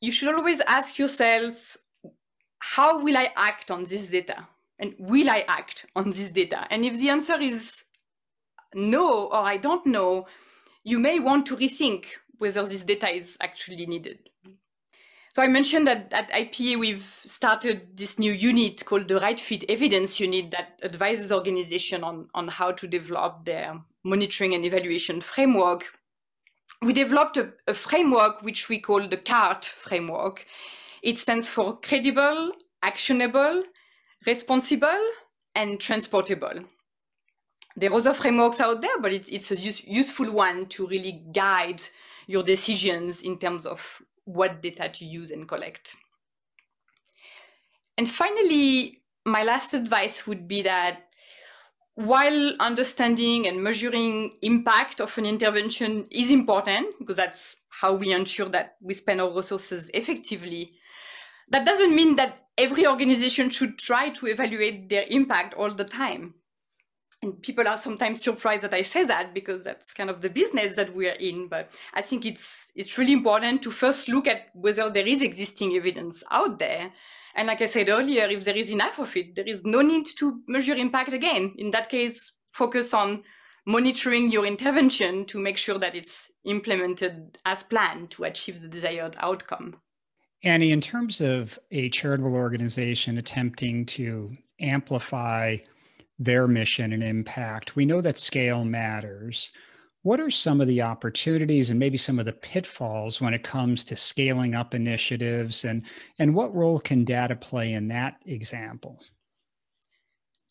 you 0.00 0.10
should 0.10 0.34
always 0.34 0.60
ask 0.62 0.98
yourself 0.98 1.76
how 2.76 3.02
will 3.02 3.18
I 3.18 3.28
act 3.36 3.70
on 3.70 3.84
this 3.84 4.08
data? 4.08 4.48
And 4.78 4.94
will 4.98 5.28
I 5.28 5.44
act 5.46 5.84
on 5.94 6.06
this 6.06 6.30
data? 6.30 6.66
And 6.70 6.86
if 6.86 6.94
the 6.94 7.10
answer 7.10 7.38
is 7.38 7.84
no, 8.74 9.26
or 9.26 9.42
I 9.42 9.58
don't 9.58 9.84
know, 9.84 10.26
you 10.82 10.98
may 10.98 11.20
want 11.20 11.44
to 11.46 11.56
rethink 11.56 12.06
whether 12.38 12.64
this 12.64 12.82
data 12.82 13.14
is 13.14 13.36
actually 13.42 13.84
needed. 13.84 14.30
So 15.34 15.42
I 15.42 15.48
mentioned 15.48 15.86
that 15.86 16.12
at 16.12 16.30
IPA 16.30 16.80
we've 16.80 17.20
started 17.24 17.94
this 17.94 18.18
new 18.18 18.32
unit 18.32 18.82
called 18.86 19.08
the 19.08 19.20
Right 19.20 19.38
Fit 19.38 19.64
Evidence 19.68 20.18
Unit 20.18 20.50
that 20.52 20.80
advises 20.82 21.30
organizations 21.30 22.02
on, 22.02 22.28
on 22.34 22.48
how 22.48 22.72
to 22.72 22.88
develop 22.88 23.44
their 23.44 23.82
monitoring 24.02 24.54
and 24.54 24.64
evaluation 24.64 25.20
framework. 25.20 25.98
We 26.80 26.94
developed 26.94 27.36
a, 27.36 27.52
a 27.68 27.74
framework 27.74 28.40
which 28.40 28.70
we 28.70 28.78
call 28.80 29.06
the 29.06 29.18
CART 29.18 29.66
framework. 29.66 30.46
It 31.02 31.18
stands 31.18 31.48
for 31.48 31.78
credible, 31.78 32.52
actionable, 32.82 33.64
responsible, 34.26 35.00
and 35.54 35.80
transportable. 35.80 36.64
There 37.76 37.90
are 37.90 37.96
other 37.96 38.14
frameworks 38.14 38.60
out 38.60 38.82
there, 38.82 38.98
but 39.00 39.12
it's, 39.12 39.28
it's 39.28 39.50
a 39.50 39.56
use, 39.56 39.84
useful 39.84 40.30
one 40.30 40.66
to 40.66 40.86
really 40.86 41.24
guide 41.32 41.82
your 42.26 42.42
decisions 42.42 43.22
in 43.22 43.38
terms 43.38 43.66
of 43.66 44.02
what 44.24 44.62
data 44.62 44.88
to 44.88 45.04
use 45.04 45.30
and 45.30 45.48
collect. 45.48 45.96
And 47.96 48.08
finally, 48.08 49.02
my 49.24 49.42
last 49.42 49.74
advice 49.74 50.26
would 50.26 50.48
be 50.48 50.62
that 50.62 51.04
while 51.94 52.54
understanding 52.58 53.46
and 53.46 53.62
measuring 53.62 54.36
impact 54.42 55.00
of 55.00 55.16
an 55.18 55.26
intervention 55.26 56.06
is 56.10 56.30
important, 56.30 56.98
because 56.98 57.16
that's 57.16 57.56
how 57.68 57.94
we 57.94 58.12
ensure 58.12 58.48
that 58.48 58.76
we 58.80 58.94
spend 58.94 59.20
our 59.20 59.34
resources 59.34 59.90
effectively, 59.92 60.72
that 61.50 61.66
doesn't 61.66 61.94
mean 61.94 62.16
that 62.16 62.46
every 62.56 62.86
organization 62.86 63.50
should 63.50 63.78
try 63.78 64.10
to 64.10 64.26
evaluate 64.26 64.88
their 64.88 65.04
impact 65.08 65.54
all 65.54 65.72
the 65.72 65.84
time. 65.84 66.34
And 67.22 67.40
people 67.40 67.68
are 67.68 67.76
sometimes 67.76 68.22
surprised 68.22 68.62
that 68.62 68.74
I 68.74 68.82
say 68.82 69.04
that 69.04 69.32
because 69.32 69.62
that's 69.62 69.94
kind 69.94 70.10
of 70.10 70.22
the 70.22 70.30
business 70.30 70.74
that 70.74 70.94
we're 70.94 71.12
in. 71.12 71.46
But 71.46 71.72
I 71.94 72.02
think 72.02 72.26
it's 72.26 72.72
it's 72.74 72.98
really 72.98 73.12
important 73.12 73.62
to 73.62 73.70
first 73.70 74.08
look 74.08 74.26
at 74.26 74.48
whether 74.54 74.90
there 74.90 75.06
is 75.06 75.22
existing 75.22 75.74
evidence 75.74 76.24
out 76.32 76.58
there. 76.58 76.92
And 77.34 77.46
like 77.46 77.62
I 77.62 77.66
said 77.66 77.88
earlier, 77.88 78.24
if 78.24 78.44
there 78.44 78.56
is 78.56 78.70
enough 78.70 78.98
of 78.98 79.16
it, 79.16 79.36
there 79.36 79.46
is 79.46 79.64
no 79.64 79.82
need 79.82 80.06
to 80.18 80.42
measure 80.48 80.74
impact 80.74 81.12
again. 81.12 81.54
In 81.56 81.70
that 81.70 81.88
case, 81.88 82.32
focus 82.48 82.92
on 82.92 83.22
monitoring 83.64 84.30
your 84.32 84.44
intervention 84.44 85.24
to 85.26 85.40
make 85.40 85.56
sure 85.56 85.78
that 85.78 85.94
it's 85.94 86.30
implemented 86.44 87.38
as 87.46 87.62
planned 87.62 88.10
to 88.10 88.24
achieve 88.24 88.60
the 88.60 88.68
desired 88.68 89.16
outcome. 89.20 89.76
Annie, 90.44 90.72
in 90.72 90.80
terms 90.80 91.20
of 91.20 91.58
a 91.70 91.88
charitable 91.90 92.34
organization 92.34 93.16
attempting 93.16 93.86
to 93.86 94.36
amplify 94.60 95.58
their 96.18 96.48
mission 96.48 96.92
and 96.92 97.02
impact, 97.02 97.76
we 97.76 97.86
know 97.86 98.00
that 98.00 98.18
scale 98.18 98.64
matters. 98.64 99.52
What 100.02 100.20
are 100.20 100.30
some 100.30 100.60
of 100.60 100.66
the 100.66 100.82
opportunities 100.82 101.70
and 101.70 101.78
maybe 101.78 101.96
some 101.96 102.18
of 102.18 102.24
the 102.24 102.32
pitfalls 102.32 103.20
when 103.20 103.34
it 103.34 103.44
comes 103.44 103.84
to 103.84 103.96
scaling 103.96 104.56
up 104.56 104.74
initiatives 104.74 105.64
and, 105.64 105.84
and 106.18 106.34
what 106.34 106.54
role 106.54 106.80
can 106.80 107.04
data 107.04 107.36
play 107.36 107.72
in 107.72 107.86
that 107.88 108.16
example? 108.26 108.98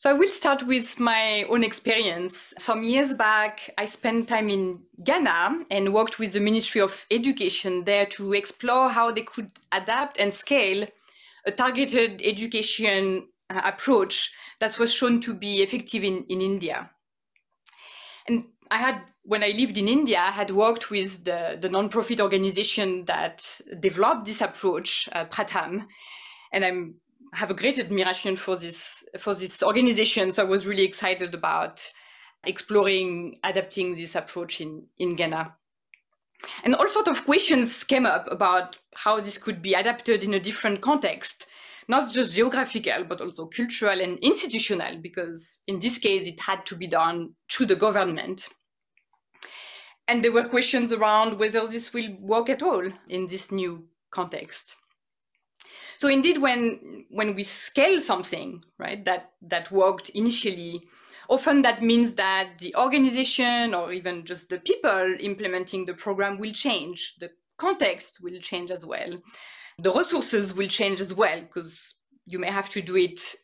So 0.02 0.10
I 0.10 0.14
will 0.14 0.28
start 0.28 0.64
with 0.64 1.00
my 1.00 1.44
own 1.48 1.64
experience. 1.64 2.56
Some 2.58 2.84
years 2.84 3.14
back, 3.14 3.70
I 3.78 3.86
spent 3.86 4.28
time 4.28 4.50
in 4.50 4.80
Ghana 5.04 5.66
and 5.70 5.94
worked 5.94 6.18
with 6.18 6.34
the 6.34 6.40
Ministry 6.40 6.82
of 6.82 7.06
Education 7.12 7.86
there 7.86 8.08
to 8.08 8.34
explore 8.34 8.90
how 8.90 9.12
they 9.12 9.22
could 9.22 9.52
adapt 9.72 10.18
and 10.18 10.34
scale 10.34 10.88
a 11.46 11.52
targeted 11.52 12.20
education 12.26 13.28
uh, 13.52 13.62
approach 13.64 14.32
that 14.60 14.80
was 14.80 14.92
shown 14.92 15.22
to 15.22 15.36
be 15.36 15.62
effective 15.62 16.04
in, 16.04 16.26
in 16.30 16.42
India. 16.42 16.90
And 18.28 18.46
I 18.72 18.78
had, 18.78 19.04
when 19.22 19.44
I 19.44 19.50
lived 19.50 19.78
in 19.78 19.88
India, 19.88 20.20
I 20.20 20.32
had 20.32 20.50
worked 20.50 20.90
with 20.90 21.26
the, 21.26 21.60
the 21.62 21.70
nonprofit 21.70 22.20
organization 22.20 23.04
that 23.04 23.62
developed 23.80 24.26
this 24.26 24.42
approach, 24.42 25.08
uh, 25.12 25.26
Pratham. 25.26 25.86
And 26.52 26.66
I'm 26.66 26.96
have 27.34 27.52
a 27.52 27.56
great 27.56 27.80
admiration 27.80 28.36
for 28.36 28.56
this 28.56 29.04
for 29.18 29.34
this 29.34 29.64
organization. 29.64 30.34
So 30.34 30.44
I 30.44 30.50
was 30.50 30.68
really 30.68 30.84
excited 30.84 31.34
about 31.34 31.82
exploring 32.44 33.38
adapting 33.44 33.96
this 33.96 34.16
approach 34.16 34.62
in, 34.62 34.88
in 34.98 35.16
Ghana. 35.16 35.56
And 36.64 36.76
all 36.76 36.88
sorts 36.88 37.10
of 37.10 37.24
questions 37.24 37.84
came 37.84 38.06
up 38.06 38.28
about 38.32 38.80
how 38.98 39.20
this 39.20 39.38
could 39.38 39.62
be 39.62 39.74
adapted 39.74 40.24
in 40.24 40.34
a 40.34 40.40
different 40.40 40.82
context, 40.82 41.46
not 41.88 42.12
just 42.12 42.36
geographical, 42.36 43.04
but 43.04 43.22
also 43.22 43.46
cultural 43.46 44.02
and 44.02 44.18
institutional, 44.20 44.98
because 44.98 45.60
in 45.68 45.80
this 45.80 46.00
case, 46.00 46.26
it 46.26 46.42
had 46.42 46.66
to 46.66 46.76
be 46.76 46.88
done 46.88 47.36
through 47.52 47.68
the 47.68 47.76
government. 47.76 48.50
And 50.08 50.24
there 50.24 50.32
were 50.32 50.46
questions 50.46 50.92
around 50.92 51.38
whether 51.38 51.66
this 51.68 51.94
will 51.94 52.18
work 52.20 52.50
at 52.50 52.64
all 52.64 52.92
in 53.08 53.28
this 53.28 53.52
new 53.52 53.88
context. 54.10 54.78
So 56.02 56.08
indeed, 56.08 56.40
when 56.40 57.06
when 57.12 57.36
we 57.36 57.44
scale 57.44 58.02
something, 58.02 58.64
right, 58.80 59.06
that 59.06 59.34
that 59.44 59.72
worked 59.72 60.10
initially, 60.10 60.88
often 61.30 61.62
that 61.62 61.84
means 61.84 62.16
that 62.16 62.58
the 62.58 62.74
organization 62.76 63.76
or 63.76 63.92
even 63.94 64.26
just 64.26 64.50
the 64.50 64.58
people 64.58 65.16
implementing 65.20 65.86
the 65.86 65.94
program 65.94 66.40
will 66.40 66.54
change. 66.54 67.18
The 67.20 67.30
context 67.56 68.18
will 68.20 68.40
change 68.40 68.72
as 68.72 68.84
well. 68.84 69.22
The 69.78 69.92
resources 69.92 70.58
will 70.58 70.70
change 70.70 71.02
as 71.02 71.14
well 71.14 71.40
because 71.42 71.94
you 72.26 72.40
may 72.40 72.50
have 72.50 72.72
to 72.72 72.82
do 72.82 72.98
it 72.98 73.36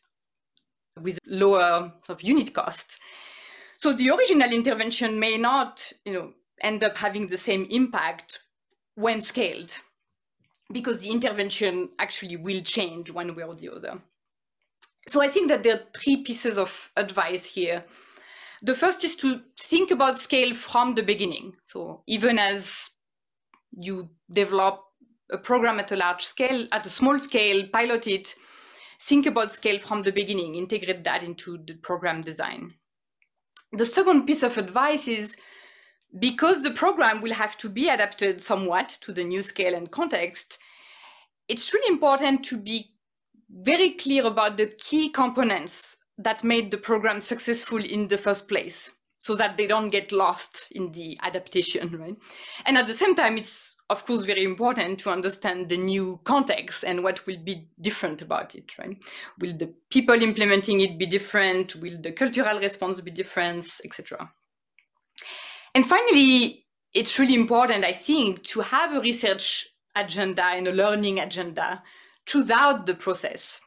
with 1.00 1.20
lower 1.26 1.92
sort 2.04 2.18
of 2.18 2.22
unit 2.24 2.54
cost. 2.54 2.98
So 3.78 3.92
the 3.92 4.10
original 4.10 4.52
intervention 4.52 5.20
may 5.20 5.38
not, 5.38 5.92
you 6.04 6.12
know, 6.12 6.32
end 6.60 6.82
up 6.82 6.98
having 6.98 7.28
the 7.28 7.36
same 7.36 7.68
impact 7.70 8.40
when 8.96 9.20
scaled 9.22 9.78
because 10.72 11.00
the 11.00 11.10
intervention 11.10 11.90
actually 11.98 12.36
will 12.36 12.62
change 12.62 13.10
one 13.10 13.34
way 13.34 13.42
or 13.42 13.54
the 13.54 13.70
other. 13.70 14.00
So 15.08 15.22
I 15.22 15.28
think 15.28 15.48
that 15.48 15.62
there 15.62 15.74
are 15.74 15.82
three 15.96 16.22
pieces 16.22 16.58
of 16.58 16.90
advice 16.96 17.54
here. 17.54 17.84
The 18.62 18.74
first 18.74 19.04
is 19.04 19.16
to 19.16 19.42
think 19.58 19.90
about 19.90 20.18
scale 20.18 20.54
from 20.54 20.94
the 20.94 21.02
beginning. 21.02 21.54
So 21.64 22.02
even 22.06 22.38
as 22.38 22.90
you 23.72 24.10
develop 24.30 24.82
a 25.30 25.38
program 25.38 25.78
at 25.78 25.92
a 25.92 25.96
large 25.96 26.24
scale, 26.24 26.66
at 26.72 26.84
a 26.84 26.90
small 26.90 27.18
scale, 27.18 27.66
pilot 27.72 28.06
it, 28.06 28.34
think 29.00 29.26
about 29.26 29.52
scale 29.52 29.78
from 29.78 30.02
the 30.02 30.12
beginning, 30.12 30.54
integrate 30.54 31.04
that 31.04 31.22
into 31.22 31.58
the 31.58 31.74
program 31.74 32.22
design. 32.22 32.74
The 33.72 33.86
second 33.86 34.26
piece 34.26 34.42
of 34.42 34.58
advice 34.58 35.06
is 35.08 35.36
because 36.16 36.62
the 36.62 36.70
program 36.70 37.20
will 37.20 37.34
have 37.34 37.56
to 37.58 37.68
be 37.68 37.88
adapted 37.88 38.40
somewhat 38.40 38.88
to 39.02 39.12
the 39.12 39.24
new 39.24 39.42
scale 39.42 39.74
and 39.74 39.90
context, 39.90 40.58
it's 41.48 41.72
really 41.74 41.92
important 41.92 42.44
to 42.46 42.56
be 42.56 42.92
very 43.50 43.90
clear 43.90 44.26
about 44.26 44.56
the 44.56 44.66
key 44.66 45.08
components 45.08 45.96
that 46.18 46.44
made 46.44 46.70
the 46.70 46.76
program 46.76 47.20
successful 47.20 47.82
in 47.82 48.08
the 48.08 48.18
first 48.18 48.48
place 48.48 48.92
so 49.18 49.34
that 49.34 49.56
they 49.56 49.66
don't 49.66 49.90
get 49.90 50.12
lost 50.12 50.68
in 50.70 50.92
the 50.92 51.16
adaptation, 51.22 51.96
right? 51.98 52.16
And 52.64 52.76
at 52.76 52.86
the 52.86 52.94
same 52.94 53.14
time, 53.14 53.36
it's 53.36 53.74
of 53.90 54.04
course 54.04 54.24
very 54.24 54.44
important 54.44 55.00
to 55.00 55.10
understand 55.10 55.68
the 55.68 55.76
new 55.76 56.20
context 56.24 56.84
and 56.84 57.02
what 57.02 57.26
will 57.26 57.38
be 57.38 57.68
different 57.80 58.22
about 58.22 58.54
it, 58.54 58.78
right? 58.78 58.98
Will 59.38 59.56
the 59.56 59.74
people 59.90 60.22
implementing 60.22 60.80
it 60.80 60.98
be 60.98 61.06
different? 61.06 61.74
Will 61.76 62.00
the 62.00 62.12
cultural 62.12 62.58
response 62.58 63.00
be 63.00 63.10
different, 63.10 63.66
etc.? 63.84 64.30
And 65.74 65.86
finally, 65.86 66.66
it's 66.94 67.18
really 67.18 67.34
important, 67.34 67.84
I 67.84 67.92
think, 67.92 68.42
to 68.44 68.60
have 68.60 68.94
a 68.94 69.00
research 69.00 69.68
agenda 69.96 70.44
and 70.44 70.68
a 70.68 70.72
learning 70.72 71.18
agenda 71.18 71.82
throughout 72.26 72.86
the 72.86 72.94
process. 72.94 73.60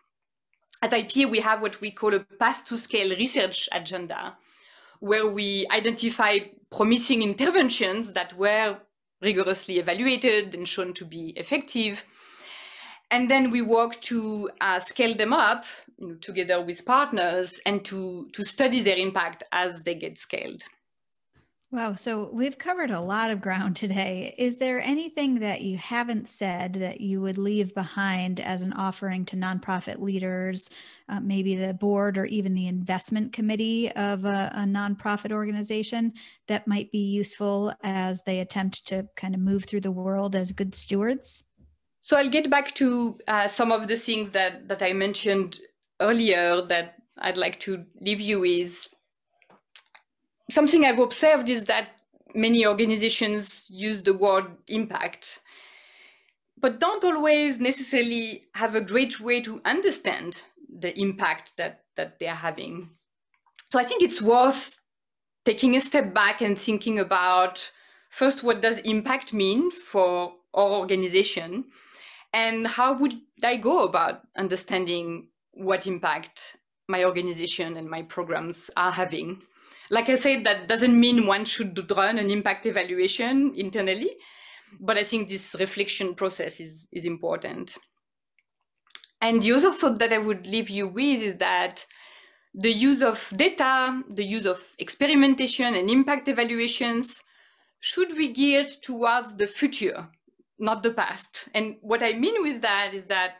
At 0.82 0.92
IPA, 0.92 1.30
we 1.30 1.40
have 1.40 1.62
what 1.62 1.80
we 1.80 1.92
call 1.92 2.14
a 2.14 2.20
path 2.20 2.66
to 2.66 2.78
scale 2.78 3.16
research 3.16 3.70
agenda, 3.72 4.38
where 5.00 5.28
we 5.28 5.66
identify 5.72 6.40
promising 6.72 7.22
interventions 7.22 8.14
that 8.14 8.36
were 8.36 8.78
rigorously 9.22 9.78
evaluated 9.78 10.56
and 10.56 10.68
shown 10.68 10.94
to 10.94 11.06
be 11.06 11.30
effective. 11.38 12.06
And 13.12 13.30
then 13.30 13.52
we 13.52 13.62
work 13.62 14.02
to 14.02 14.50
uh, 14.62 14.80
scale 14.80 15.14
them 15.14 15.34
up 15.34 15.66
you 16.00 16.08
know, 16.08 16.16
together 16.16 16.62
with 16.62 16.86
partners 16.86 17.60
and 17.66 17.86
to, 17.86 18.30
to 18.34 18.44
study 18.44 18.82
their 18.82 18.98
impact 18.98 19.44
as 19.52 19.84
they 19.84 19.96
get 19.96 20.18
scaled. 20.18 20.64
Wow. 21.73 21.93
So 21.93 22.29
we've 22.34 22.57
covered 22.57 22.91
a 22.91 22.99
lot 22.99 23.31
of 23.31 23.39
ground 23.39 23.77
today. 23.77 24.36
Is 24.38 24.57
there 24.57 24.81
anything 24.81 25.39
that 25.39 25.62
you 25.62 25.77
haven't 25.77 26.27
said 26.27 26.73
that 26.73 26.99
you 26.99 27.21
would 27.21 27.38
leave 27.38 27.73
behind 27.73 28.41
as 28.41 28.62
an 28.62 28.73
offering 28.73 29.23
to 29.27 29.38
nonprofit 29.38 29.99
leaders, 29.99 30.69
uh, 31.07 31.21
maybe 31.21 31.55
the 31.55 31.73
board 31.73 32.17
or 32.17 32.25
even 32.25 32.55
the 32.55 32.67
investment 32.67 33.31
committee 33.31 33.89
of 33.93 34.25
a, 34.25 34.51
a, 34.53 34.63
nonprofit 34.63 35.31
organization 35.31 36.12
that 36.49 36.67
might 36.67 36.91
be 36.91 36.97
useful 36.97 37.73
as 37.84 38.21
they 38.25 38.41
attempt 38.41 38.86
to 38.88 39.07
kind 39.15 39.34
of 39.34 39.39
move 39.39 39.63
through 39.63 39.79
the 39.79 39.91
world 39.91 40.36
as 40.36 40.51
good 40.51 40.75
stewards? 40.75 41.41
So 42.01 42.17
I'll 42.17 42.29
get 42.29 42.49
back 42.49 42.75
to 42.75 43.17
uh, 43.29 43.47
some 43.47 43.71
of 43.71 43.88
the 43.88 43.95
things 43.95 44.31
that, 44.31 44.67
that 44.67 44.81
I 44.81 44.91
mentioned 44.91 45.60
earlier 46.01 46.62
that 46.63 46.95
I'd 47.17 47.38
like 47.38 47.62
to 47.62 47.86
leave 48.01 48.19
you 48.19 48.41
with 48.41 48.89
something 50.52 50.86
I've 50.86 51.00
observed 51.00 51.50
is 51.50 51.66
that 51.66 52.02
many 52.34 52.66
organizations 52.66 53.68
use 53.70 54.04
the 54.04 54.14
word 54.14 54.46
impact, 54.68 55.40
but 56.58 56.80
don't 56.80 57.04
always 57.04 57.60
necessarily 57.60 58.44
have 58.56 58.76
a 58.76 58.82
great 58.82 59.20
way 59.20 59.42
to 59.42 59.62
understand 59.66 60.44
the 60.70 60.98
impact 61.00 61.54
that, 61.58 61.84
that 61.96 62.20
they're 62.20 62.36
having. 62.36 62.92
So 63.72 63.80
I 63.80 63.84
think 63.84 64.04
it's 64.04 64.22
worth 64.22 64.80
taking 65.46 65.76
a 65.76 65.82
step 65.82 66.14
back 66.14 66.42
and 66.42 66.58
thinking 66.58 67.00
about 67.00 67.72
first, 68.10 68.44
what 68.44 68.62
does 68.62 68.80
impact 68.80 69.34
mean 69.34 69.72
for 69.72 70.34
our 70.54 70.72
organization? 70.72 71.66
And 72.34 72.68
how 72.68 72.98
would 72.98 73.16
I 73.44 73.58
go 73.58 73.84
about 73.84 74.22
understanding 74.38 75.28
what 75.52 75.88
impact 75.88 76.58
my 76.88 77.04
organization 77.04 77.78
and 77.78 77.90
my 77.90 78.04
programs 78.04 78.70
are 78.78 78.92
having? 78.92 79.42
Like 79.91 80.08
I 80.08 80.15
said, 80.15 80.45
that 80.45 80.69
doesn't 80.69 80.97
mean 80.97 81.27
one 81.27 81.43
should 81.43 81.77
run 81.91 82.17
an 82.17 82.30
impact 82.32 82.65
evaluation 82.65 83.54
internally, 83.58 84.15
but 84.80 84.97
I 84.97 85.04
think 85.04 85.27
this 85.27 85.54
reflection 85.60 86.15
process 86.15 86.62
is, 86.62 86.88
is 86.93 87.04
important. 87.04 87.77
And 89.19 89.43
the 89.43 89.51
other 89.51 89.73
thought 89.73 89.99
that 89.99 90.13
I 90.13 90.17
would 90.17 90.47
leave 90.47 90.69
you 90.69 90.88
with 90.88 91.21
is 91.21 91.36
that 91.36 91.86
the 92.54 92.71
use 92.71 93.04
of 93.04 93.34
data, 93.36 94.01
the 94.10 94.23
use 94.23 94.45
of 94.45 94.62
experimentation 94.80 95.75
and 95.75 95.89
impact 95.89 96.30
evaluations 96.30 97.21
should 97.82 98.15
be 98.15 98.30
geared 98.30 98.69
towards 98.82 99.36
the 99.36 99.47
future, 99.47 100.08
not 100.58 100.84
the 100.84 100.91
past. 100.91 101.49
And 101.54 101.75
what 101.82 102.01
I 102.01 102.13
mean 102.13 102.41
with 102.41 102.62
that 102.62 102.93
is 102.93 103.08
that 103.08 103.36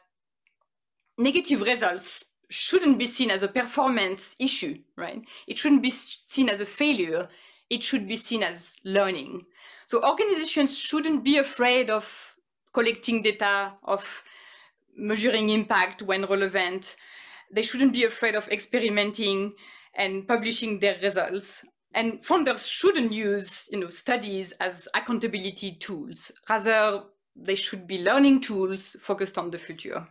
negative 1.17 1.61
results 1.61 2.25
shouldn't 2.51 2.99
be 2.99 3.05
seen 3.05 3.31
as 3.31 3.43
a 3.43 3.47
performance 3.47 4.35
issue, 4.37 4.79
right? 4.97 5.23
It 5.47 5.57
shouldn't 5.57 5.81
be 5.81 5.89
seen 5.89 6.49
as 6.49 6.59
a 6.59 6.65
failure. 6.65 7.29
It 7.69 7.81
should 7.81 8.07
be 8.07 8.17
seen 8.17 8.43
as 8.43 8.75
learning. 8.83 9.45
So 9.87 10.05
organizations 10.05 10.77
shouldn't 10.77 11.23
be 11.23 11.37
afraid 11.37 11.89
of 11.89 12.35
collecting 12.73 13.21
data, 13.21 13.73
of 13.83 14.23
measuring 14.97 15.49
impact 15.49 16.01
when 16.01 16.25
relevant. 16.25 16.97
They 17.51 17.61
shouldn't 17.61 17.93
be 17.93 18.03
afraid 18.03 18.35
of 18.35 18.49
experimenting 18.49 19.53
and 19.95 20.27
publishing 20.27 20.79
their 20.79 20.97
results. 21.01 21.63
And 21.93 22.21
funders 22.21 22.69
shouldn't 22.69 23.13
use 23.13 23.67
you 23.71 23.79
know, 23.79 23.89
studies 23.89 24.53
as 24.59 24.87
accountability 24.93 25.73
tools. 25.73 26.31
Rather, 26.49 27.03
they 27.35 27.55
should 27.55 27.87
be 27.87 28.03
learning 28.03 28.41
tools 28.41 28.97
focused 28.99 29.37
on 29.37 29.51
the 29.51 29.57
future. 29.57 30.07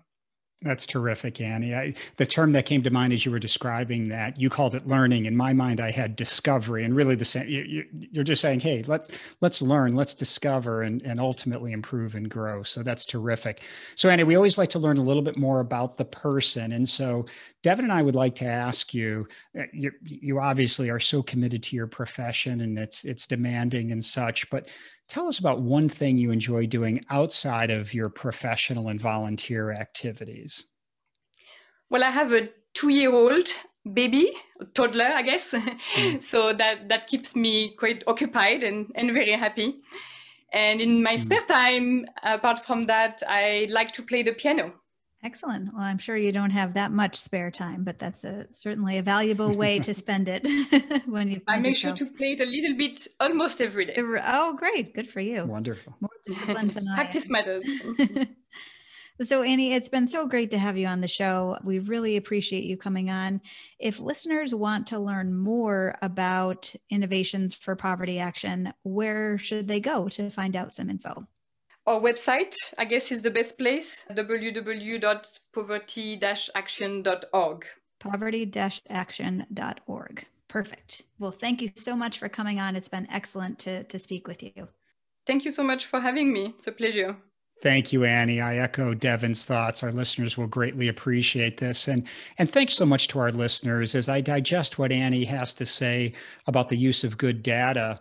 That's 0.63 0.85
terrific, 0.85 1.41
Annie. 1.41 1.75
I, 1.75 1.95
the 2.19 2.27
term 2.27 2.53
that 2.53 2.67
came 2.67 2.83
to 2.83 2.91
mind 2.91 3.15
as 3.15 3.25
you 3.25 3.33
were 3.33 3.39
describing 3.39 4.11
that, 4.11 4.39
you 4.39 4.51
called 4.51 4.75
it 4.75 4.87
learning. 4.87 5.25
In 5.25 5.35
my 5.35 5.55
mind, 5.55 5.81
I 5.81 5.91
had 5.91 6.17
discovery, 6.17 6.85
and 6.85 6.95
really 6.95 7.15
the 7.15 7.25
same. 7.25 7.49
You, 7.49 7.87
are 8.19 8.25
just 8.25 8.43
saying, 8.43 8.61
"Hey, 8.61 8.83
let's 8.87 9.09
let's 9.41 9.63
learn, 9.63 9.97
let's 9.97 10.13
discover, 10.13 10.83
and 10.83 11.01
and 11.01 11.19
ultimately 11.19 11.73
improve 11.73 12.15
and 12.15 12.29
grow." 12.29 12.63
So 12.63 12.83
that's 12.83 13.07
terrific. 13.07 13.63
So 13.95 14.11
Annie, 14.11 14.25
we 14.25 14.37
always 14.37 14.59
like 14.59 14.69
to 14.71 14.79
learn 14.79 14.99
a 14.99 15.03
little 15.03 15.23
bit 15.23 15.39
more 15.39 15.61
about 15.61 15.97
the 15.97 16.05
person, 16.05 16.73
and 16.73 16.87
so 16.87 17.25
Devin 17.63 17.87
and 17.87 17.93
I 17.93 18.03
would 18.03 18.15
like 18.17 18.35
to 18.37 18.47
ask 18.47 18.93
you. 18.93 19.29
Uh, 19.59 19.63
you, 19.73 19.93
you 20.05 20.41
obviously 20.41 20.91
are 20.91 21.01
so 21.01 21.23
committed 21.23 21.63
to 21.65 21.77
your 21.77 21.87
profession, 21.87 22.61
and 22.61 22.79
it's 22.79 23.07
it's 23.07 23.27
demanding 23.27 23.93
and 23.93 24.05
such, 24.05 24.51
but 24.51 24.69
Tell 25.11 25.27
us 25.27 25.41
about 25.41 25.61
one 25.61 25.89
thing 25.89 26.17
you 26.17 26.31
enjoy 26.31 26.67
doing 26.67 27.05
outside 27.11 27.69
of 27.73 27.93
your 27.93 28.09
professional 28.09 28.87
and 28.87 29.01
volunteer 29.01 29.73
activities. 29.73 30.67
Well, 31.91 32.05
I 32.05 32.11
have 32.11 32.33
a 32.33 32.49
two-year-old 32.75 33.49
baby, 33.93 34.31
toddler, 34.73 35.11
I 35.13 35.23
guess. 35.23 35.53
Mm. 35.53 36.23
so 36.33 36.53
that 36.53 36.89
that 36.91 37.09
keeps 37.09 37.35
me 37.35 37.75
quite 37.77 38.05
occupied 38.07 38.63
and, 38.63 38.93
and 38.95 39.13
very 39.13 39.33
happy. 39.33 39.81
And 40.53 40.81
in 40.81 41.03
my 41.03 41.15
mm. 41.15 41.19
spare 41.19 41.45
time, 41.45 42.07
apart 42.23 42.65
from 42.65 42.85
that, 42.85 43.21
I 43.27 43.67
like 43.69 43.91
to 43.95 44.05
play 44.05 44.23
the 44.23 44.33
piano. 44.33 44.75
Excellent. 45.23 45.75
Well, 45.75 45.83
I'm 45.83 45.99
sure 45.99 46.17
you 46.17 46.33
don't 46.33 46.51
have 46.51 46.73
that 46.75 46.93
much 46.93 47.17
spare 47.17 47.51
time, 47.51 47.85
but 47.85 47.99
that's 47.99 48.25
a, 48.25 48.51
certainly 48.51 48.97
a 48.97 49.03
valuable 49.03 49.55
way 49.55 49.79
to 49.81 49.93
spend 49.93 50.29
it 50.31 50.47
when 51.07 51.29
you. 51.29 51.43
I 51.47 51.59
make 51.59 51.77
sure 51.77 51.93
to 51.93 52.07
play 52.07 52.33
it 52.33 52.41
a 52.41 52.47
little 52.47 52.75
bit 52.75 53.07
almost 53.21 53.61
every 53.61 53.85
day. 53.85 53.97
Oh, 53.99 54.55
great! 54.57 54.95
Good 54.95 55.11
for 55.11 55.21
you. 55.21 55.45
Wonderful. 55.45 55.95
More 56.01 56.11
disciplined 56.25 56.71
than 56.71 56.89
I. 56.93 56.95
Practice 56.95 57.29
matters. 57.29 57.63
so, 59.23 59.43
Annie, 59.43 59.75
it's 59.75 59.91
been 59.91 60.09
so 60.09 60.27
great 60.27 60.51
to 60.53 60.59
have 60.59 60.79
you 60.79 60.87
on 60.87 61.03
the 61.03 61.09
show. 61.09 61.59
We 61.65 61.81
really 61.81 62.17
appreciate 62.17 62.65
you 62.65 62.79
coming 62.79 63.11
on. 63.11 63.43
If 63.79 64.01
listeners 64.01 64.55
want 64.55 64.87
to 64.87 64.99
learn 64.99 65.37
more 65.37 65.99
about 66.01 66.75
innovations 66.89 67.55
for 67.55 67.77
poverty 67.77 68.19
action, 68.19 68.73
where 68.85 69.37
should 69.37 69.69
they 69.69 69.81
go 69.81 70.09
to 70.09 70.31
find 70.31 70.57
out 70.57 70.75
some 70.75 70.89
info? 70.89 71.27
Our 71.87 72.01
website, 72.01 72.55
I 72.79 72.85
guess, 72.85 73.11
is 73.11 73.23
the 73.23 73.31
best 73.31 73.57
place 73.59 74.05
www.poverty 74.11 76.51
action.org. 76.55 77.67
Poverty 77.99 78.53
action.org. 78.89 80.27
Perfect. 80.49 81.03
Well, 81.19 81.31
thank 81.31 81.63
you 81.63 81.71
so 81.77 81.97
much 81.97 82.19
for 82.19 82.29
coming 82.29 82.61
on. 82.61 82.77
It's 82.77 82.89
been 82.89 83.07
excellent 83.11 83.59
to, 83.61 83.85
to 83.85 83.99
speak 83.99 84.27
with 84.27 84.43
you. 84.43 84.69
Thank 85.27 85.45
you 85.45 85.53
so 85.53 85.63
much 85.63 85.87
for 85.87 86.01
having 86.01 86.33
me. 86.33 86.55
It's 86.57 86.67
a 86.67 86.73
pleasure. 86.73 87.17
Thank 87.63 87.93
you, 87.93 88.05
Annie. 88.05 88.41
I 88.41 88.57
echo 88.57 88.95
Devin's 88.95 89.45
thoughts. 89.45 89.83
Our 89.83 89.93
listeners 89.93 90.37
will 90.37 90.47
greatly 90.47 90.89
appreciate 90.89 91.59
this. 91.59 91.89
And, 91.89 92.07
and 92.39 92.51
thanks 92.51 92.75
so 92.75 92.87
much 92.87 93.09
to 93.09 93.19
our 93.19 93.31
listeners 93.31 93.95
as 93.95 94.09
I 94.09 94.23
digest 94.23 94.79
what 94.79 94.93
Annie 94.93 95.25
has 95.25 95.53
to 95.55 95.67
say 95.67 96.15
about 96.47 96.71
the 96.71 96.77
use 96.77 97.05
of 97.05 97.19
good 97.19 97.43
data 97.43 97.99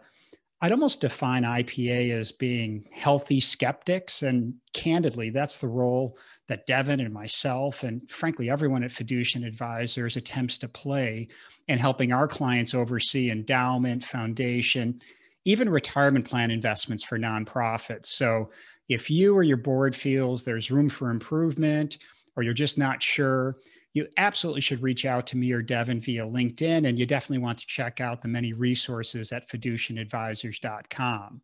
I'd 0.61 0.73
almost 0.73 0.99
define 0.99 1.43
IPA 1.43 2.11
as 2.11 2.33
being 2.33 2.85
healthy 2.91 3.39
skeptics. 3.39 4.23
And 4.23 4.55
candidly, 4.73 5.29
that's 5.29 5.57
the 5.57 5.67
role 5.67 6.17
that 6.47 6.65
Devin 6.65 6.99
and 6.99 7.13
myself, 7.13 7.83
and 7.83 8.09
frankly, 8.09 8.49
everyone 8.49 8.83
at 8.83 8.91
Fiducient 8.91 9.47
Advisors 9.47 10.17
attempts 10.17 10.57
to 10.57 10.67
play 10.67 11.29
in 11.67 11.79
helping 11.79 12.11
our 12.11 12.27
clients 12.27 12.73
oversee 12.73 13.31
endowment, 13.31 14.03
foundation, 14.03 14.99
even 15.45 15.69
retirement 15.69 16.25
plan 16.25 16.51
investments 16.51 17.03
for 17.03 17.17
nonprofits. 17.17 18.07
So 18.07 18.49
if 18.89 19.09
you 19.09 19.35
or 19.35 19.43
your 19.43 19.57
board 19.57 19.95
feels 19.95 20.43
there's 20.43 20.71
room 20.71 20.89
for 20.89 21.09
improvement, 21.09 21.99
or 22.35 22.43
you're 22.43 22.53
just 22.53 22.77
not 22.77 23.01
sure, 23.01 23.57
you 23.93 24.07
absolutely 24.17 24.61
should 24.61 24.83
reach 24.83 25.05
out 25.05 25.25
to 25.27 25.37
me 25.37 25.51
or 25.51 25.61
Devin 25.61 25.99
via 25.99 26.25
LinkedIn. 26.25 26.87
And 26.87 26.97
you 26.97 27.05
definitely 27.05 27.43
want 27.43 27.57
to 27.59 27.67
check 27.67 27.99
out 27.99 28.21
the 28.21 28.27
many 28.27 28.53
resources 28.53 29.31
at 29.31 29.49
fiducientadvisors.com. 29.49 31.41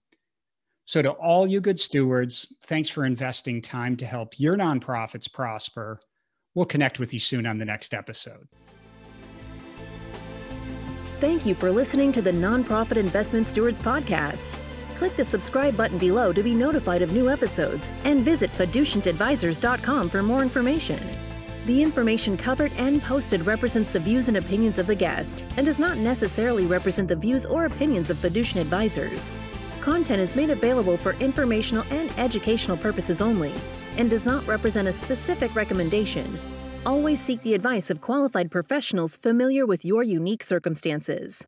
So, 0.87 1.01
to 1.01 1.11
all 1.11 1.47
you 1.47 1.61
good 1.61 1.79
stewards, 1.79 2.53
thanks 2.63 2.89
for 2.89 3.05
investing 3.05 3.59
time 3.59 3.97
to 3.97 4.05
help 4.05 4.39
your 4.39 4.55
nonprofits 4.55 5.31
prosper. 5.31 5.99
We'll 6.53 6.67
connect 6.67 6.99
with 6.99 7.11
you 7.11 7.19
soon 7.19 7.47
on 7.47 7.57
the 7.57 7.65
next 7.65 7.93
episode. 7.93 8.47
Thank 11.19 11.45
you 11.45 11.55
for 11.55 11.71
listening 11.71 12.11
to 12.11 12.21
the 12.21 12.31
Nonprofit 12.31 12.97
Investment 12.97 13.47
Stewards 13.47 13.79
Podcast. 13.79 14.59
Click 14.97 15.15
the 15.15 15.25
subscribe 15.25 15.75
button 15.75 15.97
below 15.97 16.31
to 16.31 16.43
be 16.43 16.53
notified 16.53 17.01
of 17.01 17.13
new 17.13 17.29
episodes 17.29 17.89
and 18.03 18.21
visit 18.21 18.51
fiducientadvisors.com 18.51 20.09
for 20.09 20.21
more 20.21 20.43
information. 20.43 21.34
The 21.65 21.81
information 21.81 22.37
covered 22.37 22.71
and 22.73 23.01
posted 23.01 23.43
represents 23.43 23.91
the 23.91 23.99
views 23.99 24.27
and 24.27 24.37
opinions 24.37 24.77
of 24.77 24.85
the 24.85 24.93
guest 24.93 25.43
and 25.57 25.65
does 25.65 25.79
not 25.79 25.97
necessarily 25.97 26.67
represent 26.67 27.07
the 27.07 27.15
views 27.15 27.43
or 27.43 27.65
opinions 27.65 28.11
of 28.11 28.17
Fiducient 28.17 28.61
advisors. 28.61 29.31
content 29.81 30.19
is 30.19 30.35
made 30.35 30.51
available 30.51 30.97
for 30.97 31.13
informational 31.13 31.83
and 31.91 32.11
educational 32.19 32.77
purposes 32.77 33.21
only 33.21 33.51
and 33.97 34.09
does 34.09 34.25
not 34.25 34.45
represent 34.47 34.87
a 34.87 34.91
specific 34.91 35.55
recommendation. 35.55 36.37
Always 36.85 37.19
seek 37.19 37.41
the 37.41 37.55
advice 37.55 37.89
of 37.89 38.01
qualified 38.01 38.51
professionals 38.51 39.17
familiar 39.17 39.65
with 39.65 39.83
your 39.83 40.03
unique 40.03 40.43
circumstances. 40.43 41.45